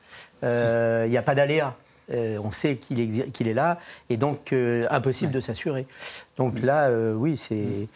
euh, 0.45 1.03
il 1.07 1.11
n'y 1.11 1.19
a 1.19 1.23
pas 1.23 1.35
d'aléa. 1.35 1.75
on 2.09 2.53
sait 2.53 2.77
qu'il 2.77 3.01
est 3.01 3.55
là, 3.55 3.81
et 4.11 4.17
donc 4.17 4.55
impossible 4.91 5.33
de 5.33 5.41
s'assurer. 5.41 5.89
Donc 6.37 6.63
là, 6.63 6.89
oui, 7.17 7.37
c'est 7.37 7.89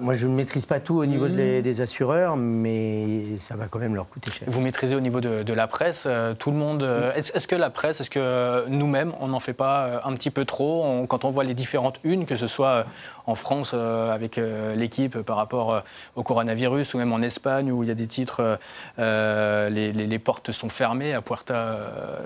moi, 0.00 0.14
je 0.14 0.28
ne 0.28 0.34
maîtrise 0.34 0.66
pas 0.66 0.78
tout 0.78 0.98
au 0.98 1.06
niveau 1.06 1.28
mmh. 1.28 1.62
des, 1.62 1.80
assureurs, 1.80 2.36
mais 2.36 3.36
ça 3.38 3.56
va 3.56 3.66
quand 3.66 3.80
même 3.80 3.96
leur 3.96 4.08
coûter 4.08 4.30
cher. 4.30 4.46
Vous 4.48 4.60
maîtrisez 4.60 4.94
au 4.94 5.00
niveau 5.00 5.20
de, 5.20 5.52
la 5.52 5.66
presse, 5.66 6.04
euh, 6.06 6.34
tout 6.34 6.50
le 6.52 6.56
monde. 6.56 6.84
Euh, 6.84 7.12
est-ce 7.14 7.46
que 7.48 7.56
la 7.56 7.68
presse, 7.68 8.00
est-ce 8.00 8.10
que 8.10 8.68
nous-mêmes, 8.68 9.12
on 9.20 9.28
n'en 9.28 9.40
fait 9.40 9.52
pas 9.52 9.84
euh, 9.84 9.98
un 10.04 10.12
petit 10.12 10.30
peu 10.30 10.44
trop? 10.44 11.04
Quand 11.08 11.24
on 11.24 11.30
voit 11.30 11.42
les 11.42 11.54
différentes 11.54 11.98
unes, 12.04 12.26
que 12.26 12.36
ce 12.36 12.46
soit 12.46 12.86
en 13.26 13.34
France 13.34 13.74
avec 13.74 14.40
l'équipe 14.76 15.18
par 15.18 15.36
rapport 15.36 15.82
au 16.16 16.22
coronavirus, 16.22 16.94
ou 16.94 16.98
même 16.98 17.12
en 17.12 17.20
Espagne 17.20 17.70
où 17.72 17.82
il 17.82 17.88
y 17.88 17.92
a 17.92 17.94
des 17.94 18.06
titres, 18.06 18.58
les, 18.98 20.18
portes 20.18 20.52
sont 20.52 20.68
fermées 20.68 21.12
à 21.14 21.22
Puerta 21.22 21.78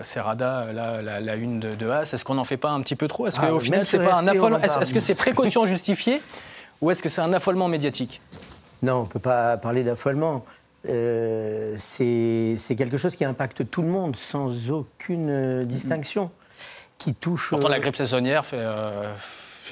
Cerrada, 0.03 0.66
la, 0.73 1.37
une 1.37 1.59
de, 1.59 1.75
de 1.75 1.88
As. 1.88 2.12
Est-ce 2.12 2.25
qu'on 2.25 2.35
n'en 2.35 2.45
fait 2.45 2.57
pas 2.59 2.71
un 2.71 2.81
petit 2.83 2.97
peu 2.97 3.09
trop? 3.09 3.27
Est-ce 3.27 3.40
qu'au 3.40 3.57
ah, 3.57 3.61
final, 3.61 3.87
c'est 3.87 3.99
pas 3.99 4.14
un 4.14 4.27
affolement 4.27 4.59
Est-ce 4.59 4.92
que 4.92 5.01
c'est 5.01 5.14
précaution 5.14 5.64
justifiée? 5.64 6.21
Ou 6.81 6.91
est-ce 6.91 7.03
que 7.03 7.09
c'est 7.09 7.21
un 7.21 7.33
affolement 7.33 7.69
médiatique 7.69 8.21
Non, 8.83 8.99
on 8.99 9.03
ne 9.03 9.09
peut 9.09 9.19
pas 9.19 9.57
parler 9.57 9.83
d'affolement. 9.85 10.45
Euh, 10.89 11.75
c'est 11.79 12.77
quelque 12.77 12.97
chose 12.97 13.17
qui 13.17 13.25
impacte 13.25 13.69
tout 13.71 13.83
le 13.83 13.89
monde 13.89 14.17
sans 14.17 14.71
aucune 14.71 15.31
euh, 15.31 15.65
distinction. 15.65 16.31
Qui 16.99 17.15
touche. 17.15 17.51
Pourtant, 17.51 17.69
la 17.69 17.77
euh, 17.77 17.81
grippe 17.81 17.97
saisonnière 17.97 18.47
fait 18.47 18.65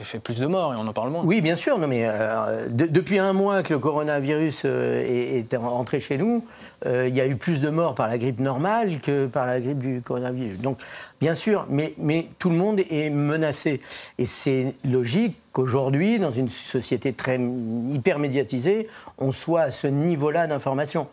fait 0.03 0.19
plus 0.19 0.41
de 0.41 0.47
morts 0.47 0.75
et 0.75 0.77
on 0.77 0.87
en 0.87 0.93
parle 0.93 1.11
moins. 1.11 1.23
Oui, 1.23 1.41
bien 1.41 1.55
sûr. 1.55 1.79
Non, 1.79 1.87
mais 1.87 2.03
euh, 2.05 2.69
depuis 2.71 3.19
un 3.19 3.33
mois 3.33 3.63
que 3.63 3.75
le 3.75 3.79
coronavirus 3.79 4.63
euh, 4.65 5.39
est, 5.39 5.55
entré 5.55 6.01
chez 6.01 6.19
nous, 6.19 6.45
euh, 6.87 7.07
il 7.09 7.15
y 7.15 7.21
a 7.21 7.27
eu 7.27 7.37
plus 7.37 7.61
de 7.61 7.71
morts 7.71 7.95
par 7.95 8.09
la 8.09 8.19
grippe 8.19 8.41
normale 8.41 9.01
que 9.01 9.27
par 9.27 9.47
la 9.47 9.61
grippe 9.61 9.79
du 9.79 10.03
coronavirus. 10.03 10.59
Donc, 10.59 10.81
bien 11.21 11.35
sûr, 11.35 11.67
mais, 11.69 11.95
mais 11.99 12.29
tout 12.39 12.51
le 12.51 12.57
monde 12.57 12.81
est 12.81 13.11
menacé. 13.11 13.81
Et 14.19 14.27
c'est 14.27 14.75
logique 14.85 15.37
qu'aujourd'hui, 15.53 16.19
dans 16.19 16.33
une 16.33 16.49
société 16.49 17.13
très 17.13 17.39
hyper 17.39 18.19
médiatisée, 18.19 18.89
on 19.19 19.31
soit 19.31 19.63
à 19.63 19.71
ce 19.71 19.87
niveau-là 19.87 20.47
d'information. 20.47 21.07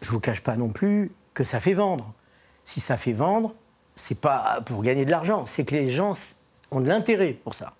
Je 0.00 0.08
ne 0.08 0.12
vous 0.14 0.20
cache 0.20 0.40
pas 0.40 0.56
non 0.56 0.70
plus 0.70 1.12
que 1.34 1.44
ça 1.44 1.60
fait 1.60 1.74
vendre. 1.74 2.12
Si 2.64 2.80
ça 2.80 2.96
fait 2.96 3.12
vendre, 3.12 3.54
c'est 3.94 4.18
pas 4.18 4.60
pour 4.64 4.82
gagner 4.82 5.04
de 5.04 5.10
l'argent, 5.10 5.46
c'est 5.46 5.64
que 5.64 5.74
les 5.74 5.90
gens 5.90 6.14
ont 6.70 6.80
de 6.80 6.88
l'intérêt 6.88 7.32
pour 7.32 7.54
ça. 7.54 7.74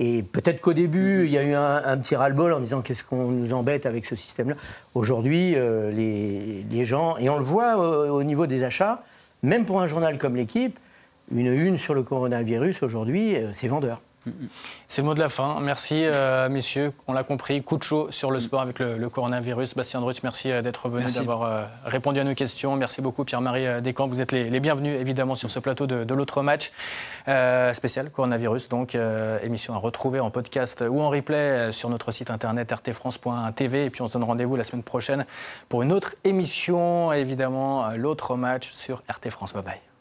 Et 0.00 0.24
peut-être 0.24 0.60
qu'au 0.60 0.72
début, 0.72 1.24
il 1.24 1.30
y 1.30 1.38
a 1.38 1.42
eu 1.44 1.54
un, 1.54 1.96
petit 1.98 2.16
ras-le-bol 2.16 2.52
en 2.52 2.58
disant 2.58 2.82
qu'est-ce 2.82 3.04
qu'on 3.04 3.28
nous 3.28 3.52
embête 3.52 3.86
avec 3.86 4.06
ce 4.06 4.16
système-là? 4.16 4.56
Aujourd'hui, 4.94 5.54
euh, 5.54 5.92
les, 5.92 6.84
gens, 6.84 7.16
et 7.18 7.28
on 7.28 7.38
le 7.38 7.44
voit 7.44 7.80
euh, 7.80 8.08
au, 8.08 8.24
niveau 8.24 8.46
des 8.46 8.64
achats, 8.64 9.04
même 9.42 9.64
pour 9.64 9.80
un 9.80 9.86
journal 9.86 10.18
comme 10.18 10.34
l'équipe, 10.34 10.78
une 11.30 11.46
une 11.46 11.78
sur 11.78 11.94
le 11.94 12.02
coronavirus 12.02 12.82
aujourd'hui, 12.82 13.36
euh, 13.36 13.50
c'est 13.52 13.68
vendeur. 13.68 14.02
C'est 14.88 15.02
le 15.02 15.06
mot 15.06 15.14
de 15.14 15.20
la 15.20 15.28
fin. 15.28 15.58
Merci, 15.60 16.04
euh, 16.04 16.48
messieurs. 16.48 16.92
On 17.06 17.12
l'a 17.12 17.24
compris, 17.24 17.62
coup 17.62 17.76
de 17.76 17.82
chaud 17.82 18.08
sur 18.10 18.30
le 18.30 18.40
sport 18.40 18.60
avec 18.60 18.78
le, 18.78 19.08
coronavirus. 19.08 19.74
Bastien 19.74 20.00
Drut, 20.00 20.22
merci 20.22 20.50
euh, 20.50 20.62
d'être 20.62 20.88
venu, 20.88 21.06
d'avoir 21.14 21.42
euh, 21.42 21.64
répondu 21.84 22.20
à 22.20 22.24
nos 22.24 22.34
questions. 22.34 22.76
Merci 22.76 23.02
beaucoup, 23.02 23.24
Pierre-Marie 23.24 23.82
Descamps. 23.82 24.06
Vous 24.06 24.20
êtes 24.20 24.32
les, 24.32 24.60
bienvenus, 24.60 24.98
évidemment, 24.98 25.34
sur 25.34 25.50
ce 25.50 25.58
plateau 25.58 25.86
de, 25.86 26.14
l'autre 26.14 26.42
match 26.42 26.72
spécial 27.72 28.10
coronavirus. 28.10 28.68
Donc, 28.68 28.96
émission 29.42 29.74
à 29.74 29.78
retrouver 29.78 30.20
en 30.20 30.30
podcast 30.30 30.84
ou 30.88 31.00
en 31.00 31.10
replay 31.10 31.72
sur 31.72 31.90
notre 31.90 32.12
site 32.12 32.30
internet 32.30 32.72
rtfrance.tv. 32.72 33.86
Et 33.86 33.90
puis, 33.90 34.02
on 34.02 34.08
se 34.08 34.14
donne 34.14 34.24
rendez-vous 34.24 34.56
la 34.56 34.64
semaine 34.64 34.82
prochaine 34.82 35.26
pour 35.68 35.82
une 35.82 35.92
autre 35.92 36.14
émission, 36.24 37.12
évidemment, 37.12 37.90
l'autre 37.96 38.36
match 38.36 38.70
sur 38.72 39.02
RT 39.08 39.30
France. 39.30 39.52
Bye 39.52 39.62
bye. 39.62 39.93